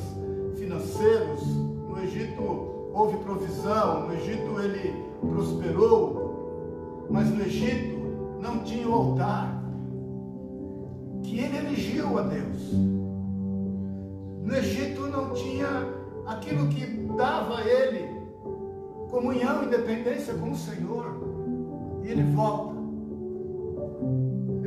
[0.59, 2.43] financeiros, no Egito
[2.93, 9.65] houve provisão, no Egito ele prosperou, mas no Egito não tinha o altar
[11.23, 12.73] que ele elegiu a Deus.
[14.45, 15.89] No Egito não tinha
[16.27, 16.85] aquilo que
[17.17, 18.11] dava a ele
[19.11, 21.17] comunhão e dependência com o Senhor.
[22.05, 22.76] E ele volta.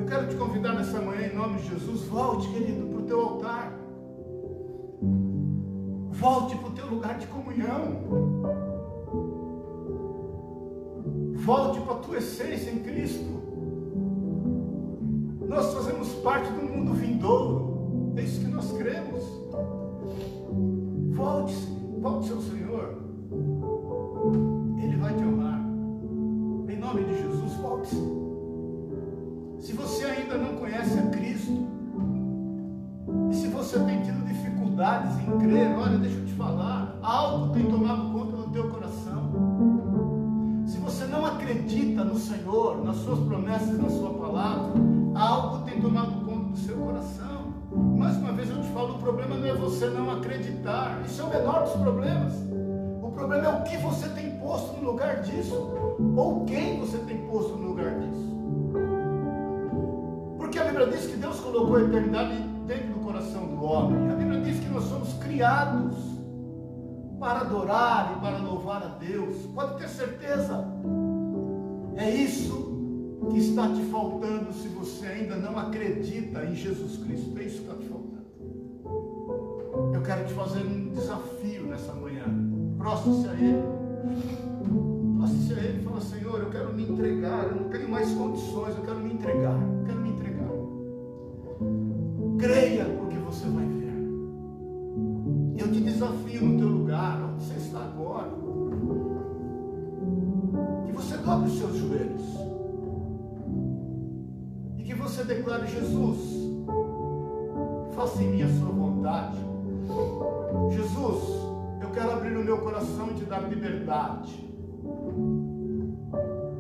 [0.10, 3.72] Quero te convidar nessa manhã, em nome de Jesus, volte, querido, para o teu altar.
[6.10, 8.02] Volte para o teu lugar de comunhão.
[11.36, 13.40] Volte para a tua essência em Cristo.
[15.48, 18.14] Nós fazemos parte do mundo vindouro.
[18.16, 19.24] É isso que nós cremos.
[21.12, 21.68] Volte-se,
[22.02, 22.98] volte-se ao Senhor.
[24.84, 25.60] Ele vai te honrar.
[26.68, 27.96] Em nome de Jesus, volte-se.
[27.96, 28.19] Se
[29.80, 31.68] você ainda não conhece a Cristo,
[33.32, 37.66] e se você tem tido dificuldades em crer, olha, deixa eu te falar, algo tem
[37.66, 39.32] tomado conta do teu coração.
[40.66, 44.74] Se você não acredita no Senhor, nas suas promessas, na sua palavra,
[45.16, 47.54] algo tem tomado conta do seu coração.
[47.98, 51.02] Mais uma vez eu te falo, o problema não é você não acreditar.
[51.06, 52.34] Isso é o menor dos problemas.
[53.02, 55.56] O problema é o que você tem posto no lugar disso.
[56.16, 58.29] Ou quem você tem posto no lugar disso.
[60.50, 62.34] Porque a Bíblia diz que Deus colocou a eternidade
[62.66, 64.12] dentro do coração do homem.
[64.12, 65.96] A Bíblia diz que nós somos criados
[67.20, 69.36] para adorar e para louvar a Deus.
[69.54, 70.66] Pode ter certeza.
[71.98, 77.38] É isso que está te faltando se você ainda não acredita em Jesus Cristo.
[77.38, 78.26] É isso que está te faltando.
[79.94, 82.26] Eu quero te fazer um desafio nessa manhã.
[82.76, 83.64] Prostre-se a Ele.
[85.16, 88.76] Prostre-se a Ele e fala, Senhor, eu quero me entregar, eu não tenho mais condições,
[88.76, 89.79] eu quero me entregar.
[101.30, 102.50] Dobre os seus joelhos
[105.10, 106.20] você declare Jesus,
[107.96, 109.38] faça em mim a sua vontade.
[110.70, 111.24] Jesus,
[111.82, 114.48] eu quero abrir o meu coração e te dar liberdade.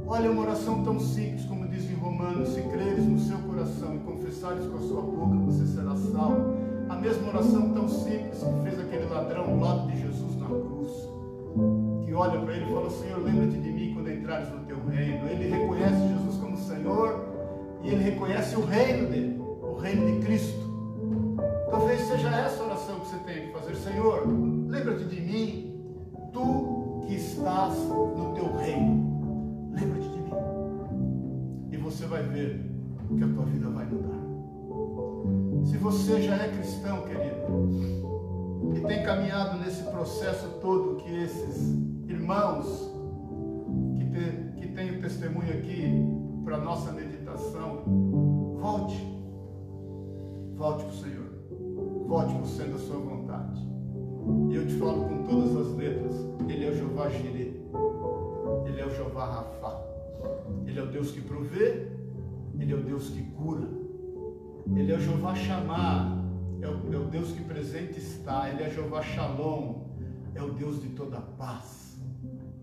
[0.07, 3.99] Olha uma oração tão simples como diz em Romanos: se creres no seu coração e
[3.99, 6.55] confessares com a sua boca, você será salvo.
[6.89, 10.91] A mesma oração tão simples que fez aquele ladrão ao lado de Jesus na cruz.
[12.03, 13.78] Que olha para ele e fala: Senhor, lembra-te de mim
[14.29, 15.27] entrares no teu reino.
[15.27, 17.25] Ele reconhece Jesus como Senhor
[17.83, 20.69] e ele reconhece o reino dele, o reino de Cristo.
[21.69, 23.75] Talvez seja essa a oração que você tem que fazer.
[23.75, 24.27] Senhor,
[24.67, 25.73] lembra-te de mim,
[26.31, 29.71] tu que estás no teu reino.
[29.71, 30.29] Lembra-te de mim.
[32.07, 32.65] vai ver
[33.17, 34.19] que a tua vida vai mudar.
[35.65, 41.75] Se você já é cristão, querido, e tem caminhado nesse processo todo que esses
[42.07, 42.88] irmãos
[44.79, 47.83] te, que têm o testemunho aqui para nossa meditação,
[48.59, 48.97] volte.
[50.55, 51.29] Volte para o Senhor.
[52.07, 53.61] Volte para o centro da sua vontade.
[54.49, 56.15] E eu te falo com todas as letras:
[56.47, 57.61] Ele é o Jeová Jireh.
[58.65, 59.83] Ele é o Jeová Rafa.
[60.65, 61.87] Ele é o Deus que provê.
[62.59, 63.67] Ele é o Deus que cura.
[64.75, 66.19] Ele é o Jeová Chamar.
[66.61, 68.49] É o, é o Deus que presente está.
[68.49, 69.87] Ele é Jeová Shalom.
[70.35, 71.88] É o Deus de toda paz.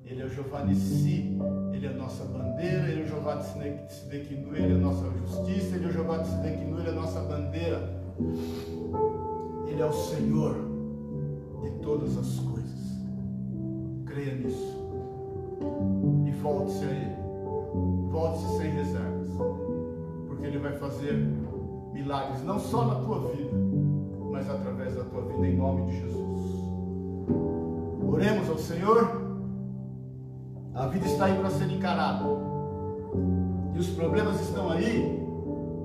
[0.07, 1.37] Ele é o Jeová Nissi,
[1.73, 5.75] Ele é a nossa bandeira, Ele é o Jeová Tzedekinu, Ele é a nossa justiça,
[5.75, 8.03] Ele é o Jeová Tzedekinu, Ele é a nossa bandeira.
[9.67, 10.55] Ele é o Senhor
[11.61, 12.57] de todas as coisas.
[14.07, 14.77] Creia nisso.
[16.25, 17.17] E volte-se a Ele.
[18.13, 19.29] Volte-se sem reservas.
[20.29, 21.15] Porque Ele vai fazer
[21.93, 23.57] milagres, não só na tua vida,
[24.31, 26.27] mas através da tua vida, em nome de Jesus.
[28.09, 29.26] Oremos ao Senhor.
[30.77, 32.23] A vida está aí para ser encarada.
[33.75, 35.27] E os problemas estão aí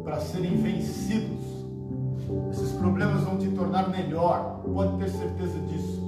[0.04, 1.40] para serem vencidos.
[2.52, 6.02] Esses problemas vão te tornar melhor, pode ter certeza disso.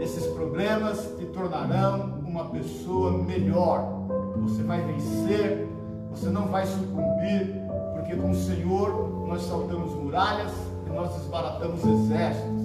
[0.00, 4.06] Esses problemas te tornarão uma pessoa melhor.
[4.40, 5.68] Você vai vencer,
[6.10, 7.60] você não vai sucumbir,
[7.92, 10.52] porque com o Senhor nós saltamos muralhas
[10.86, 12.62] e nós desbaratamos exércitos.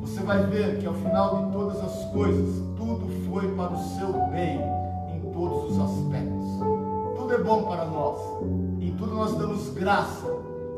[0.00, 4.12] Você vai ver que ao final de todas as coisas, tudo foi para o seu
[4.30, 4.60] bem,
[5.14, 6.46] em todos os aspectos.
[7.16, 8.18] Tudo é bom para nós,
[8.80, 10.26] em tudo nós damos graça,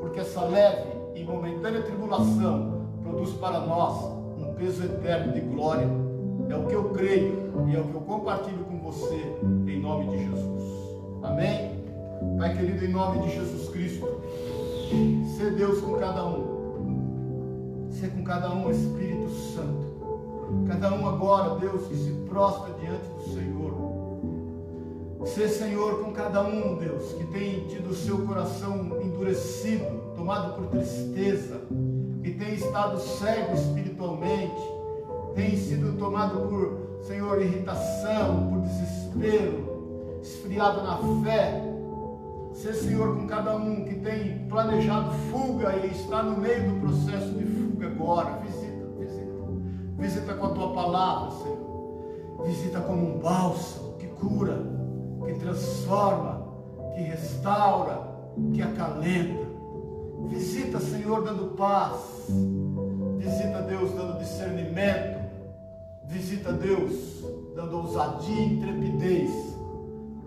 [0.00, 4.04] porque essa leve e momentânea tribulação produz para nós
[4.38, 5.88] um peso eterno de glória.
[6.48, 9.36] É o que eu creio e é o que eu compartilho com você,
[9.66, 10.62] em nome de Jesus.
[11.22, 11.78] Amém?
[12.38, 14.06] Pai querido, em nome de Jesus Cristo,
[15.36, 16.58] ser Deus com cada um
[17.98, 19.87] ser com cada um, Espírito Santo.
[20.68, 23.58] Cada um agora, Deus, que se prostra diante do Senhor.
[25.26, 30.66] Ser Senhor com cada um, Deus, que tem tido o seu coração endurecido, tomado por
[30.68, 31.60] tristeza,
[32.22, 34.60] que tem estado cego espiritualmente,
[35.34, 41.62] tem sido tomado por, Senhor, irritação, por desespero, esfriado na fé,
[42.54, 47.32] ser Senhor com cada um que tem planejado fuga e está no meio do processo
[47.34, 48.40] de fuga agora.
[48.44, 48.67] Visita.
[49.98, 52.44] Visita com a tua palavra, Senhor.
[52.46, 54.62] Visita como um bálsamo que cura,
[55.26, 56.46] que transforma,
[56.94, 58.08] que restaura,
[58.54, 59.48] que acalenta.
[60.28, 62.28] Visita, Senhor, dando paz.
[63.18, 65.18] Visita, Deus, dando discernimento.
[66.04, 67.24] Visita, Deus,
[67.56, 69.30] dando ousadia e intrepidez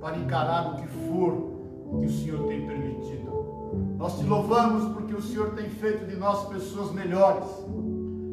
[0.01, 1.51] para encarar o que for
[2.01, 3.31] que o Senhor tem permitido.
[3.97, 7.47] Nós te louvamos porque o Senhor tem feito de nós pessoas melhores.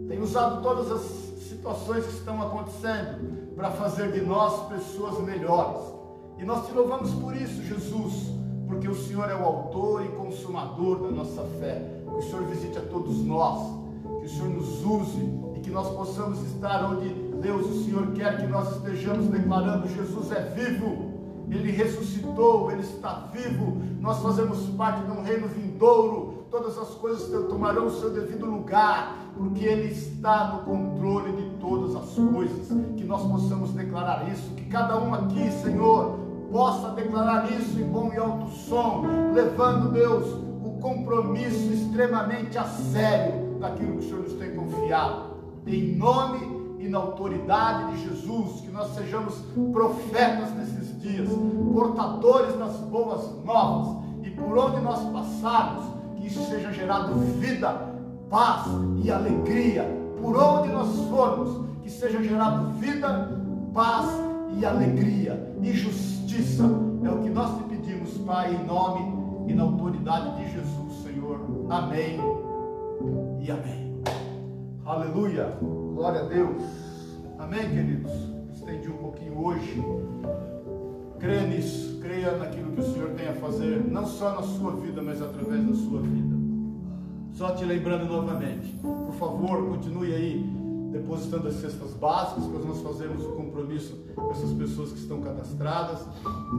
[0.09, 5.83] Tem usado todas as situações que estão acontecendo para fazer de nós pessoas melhores.
[6.39, 8.33] E nós te louvamos por isso, Jesus,
[8.67, 11.83] porque o Senhor é o autor e consumador da nossa fé.
[12.05, 13.59] Que o Senhor visite a todos nós,
[14.21, 15.23] que o Senhor nos use
[15.57, 17.09] e que nós possamos estar onde
[17.41, 21.09] Deus, o Senhor, quer que nós estejamos declarando: Jesus é vivo
[21.51, 27.29] ele ressuscitou, Ele está vivo, nós fazemos parte de um reino vindouro, todas as coisas
[27.49, 32.69] tomarão o seu devido lugar, porque Ele está no controle de todas as coisas.
[32.97, 36.19] Que nós possamos declarar isso, que cada um aqui, Senhor,
[36.51, 40.27] possa declarar isso em bom e alto som, levando, Deus,
[40.65, 45.29] o compromisso extremamente a sério daquilo que o Senhor nos tem confiado.
[45.67, 49.35] Em nome e na autoridade de Jesus, que nós sejamos
[49.73, 51.29] profetas nesses dias,
[51.73, 55.98] portadores das boas novas, e por onde nós passarmos,
[56.29, 57.71] isso seja gerado vida,
[58.29, 58.67] paz
[59.03, 59.85] e alegria,
[60.21, 63.41] por onde nós formos, que seja gerado vida,
[63.73, 64.07] paz
[64.59, 66.65] e alegria e justiça,
[67.03, 71.41] é o que nós te pedimos, Pai, em nome e na autoridade de Jesus, Senhor.
[71.71, 72.21] Amém
[73.41, 74.03] e amém.
[74.85, 75.57] Aleluia.
[75.95, 76.63] Glória a Deus.
[77.39, 78.13] Amém, queridos?
[78.53, 79.83] Estendi um pouquinho hoje.
[81.19, 81.99] Creia nisso.
[82.01, 85.67] Creia naquilo que o Senhor tem a fazer, não só na sua vida, mas através
[85.67, 86.37] da sua vida.
[87.33, 90.59] Só te lembrando novamente, por favor, continue aí
[90.91, 96.01] depositando as cestas básicas, para nós fazermos o compromisso com essas pessoas que estão cadastradas.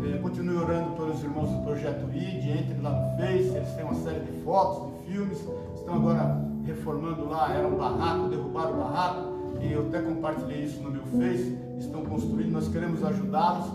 [0.08, 3.96] É, continue orando pelos irmãos do Projeto ID, entre lá no Face, eles têm uma
[3.96, 5.40] série de fotos, de filmes,
[5.76, 10.82] estão agora reformando lá, era um barraco, derrubaram o barraco, e eu até compartilhei isso
[10.82, 13.68] no meu Face, estão construindo, nós queremos ajudá-los,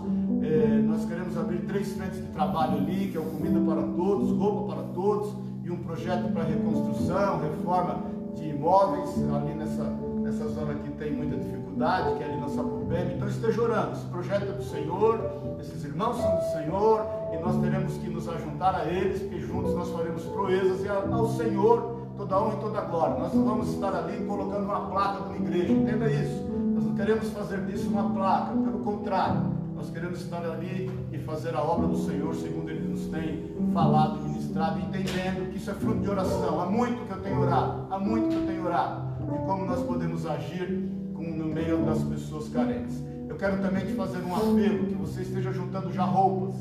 [0.43, 4.31] é, nós queremos abrir três frentes de trabalho ali, que é o comida para todos,
[4.31, 8.03] roupa para todos e um projeto para reconstrução, reforma
[8.35, 9.09] de imóveis.
[9.33, 9.83] Ali nessa,
[10.21, 13.11] nessa zona que tem muita dificuldade, que é ali na Sapopema.
[13.11, 15.19] Então esteja orando, esse projeto é do Senhor,
[15.59, 19.73] esses irmãos são do Senhor e nós teremos que nos ajuntar a eles, porque juntos
[19.73, 23.19] nós faremos proezas e ao Senhor toda honra e toda glória.
[23.19, 26.43] Nós não vamos estar ali colocando uma placa de uma igreja, entenda isso.
[26.73, 29.41] Nós não queremos fazer disso uma placa, pelo contrário,
[29.75, 34.19] nós queremos estar ali e fazer a obra do Senhor segundo Ele nos tem falado,
[34.21, 36.61] ministrado, entendendo que isso é fruto de oração.
[36.61, 39.05] Há muito que eu tenho orado, há muito que eu tenho orado.
[39.21, 40.69] E como nós podemos agir
[41.13, 43.01] no meio das pessoas carentes.
[43.27, 46.55] Eu quero também te fazer um apelo, que você esteja juntando já roupas.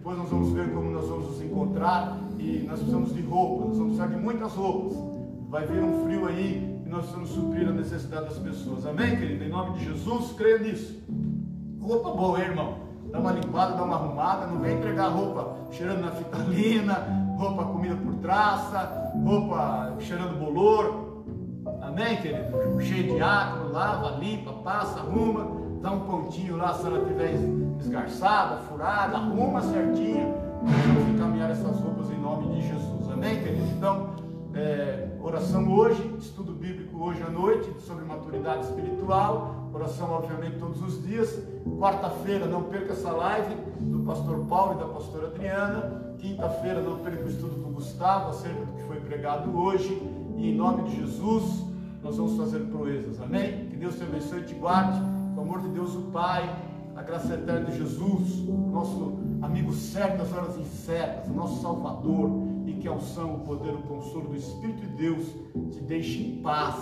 [0.00, 3.76] Depois nós vamos ver como nós vamos nos encontrar e nós precisamos de roupas, nós
[3.76, 4.96] vamos precisar de muitas roupas.
[5.50, 8.86] Vai vir um frio aí e nós precisamos suprir a necessidade das pessoas.
[8.86, 9.44] Amém, querido?
[9.44, 10.98] Em nome de Jesus, creia nisso.
[11.82, 12.76] Roupa boa, hein, irmão?
[13.12, 18.14] Dá uma limpada, dá uma arrumada, não vem entregar roupa cheirando naftalina, roupa comida por
[18.22, 21.10] traça, roupa cheirando bolor.
[21.82, 22.80] Amém, querido?
[22.80, 27.34] Cheio de ácaro, lava, limpa, passa, arruma, dá um pontinho lá se ela estiver
[27.80, 30.34] esgarçada, furada, arruma certinho.
[30.62, 33.10] Vamos encaminhar essas roupas em nome de Jesus.
[33.10, 33.64] Amém, querido?
[33.76, 34.10] Então,
[34.54, 39.70] é, oração hoje, estudo bíblico hoje à noite sobre maturidade espiritual.
[39.72, 41.42] Oração, obviamente, todos os dias.
[41.78, 46.14] Quarta-feira, não perca essa live do pastor Paulo e da pastora Adriana.
[46.18, 49.90] Quinta-feira, não perca o estudo do Gustavo acerca do que foi pregado hoje.
[50.36, 51.64] E em nome de Jesus,
[52.02, 53.20] nós vamos fazer proezas.
[53.22, 53.68] Amém?
[53.70, 55.19] Que Deus te abençoe e te guarde.
[55.40, 56.54] Amor de Deus, o Pai,
[56.94, 62.30] a graça eterna de Jesus, nosso amigo certo das horas incertas, nosso Salvador,
[62.66, 65.26] e que a unção, o poder, o consolo do Espírito de Deus
[65.72, 66.76] te deixe em paz,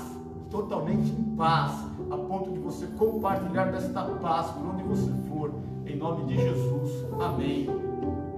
[0.50, 1.72] totalmente em paz,
[2.10, 5.52] a ponto de você compartilhar desta paz por onde você for,
[5.86, 7.06] em nome de Jesus.
[7.20, 7.68] Amém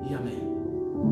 [0.08, 0.49] e amém.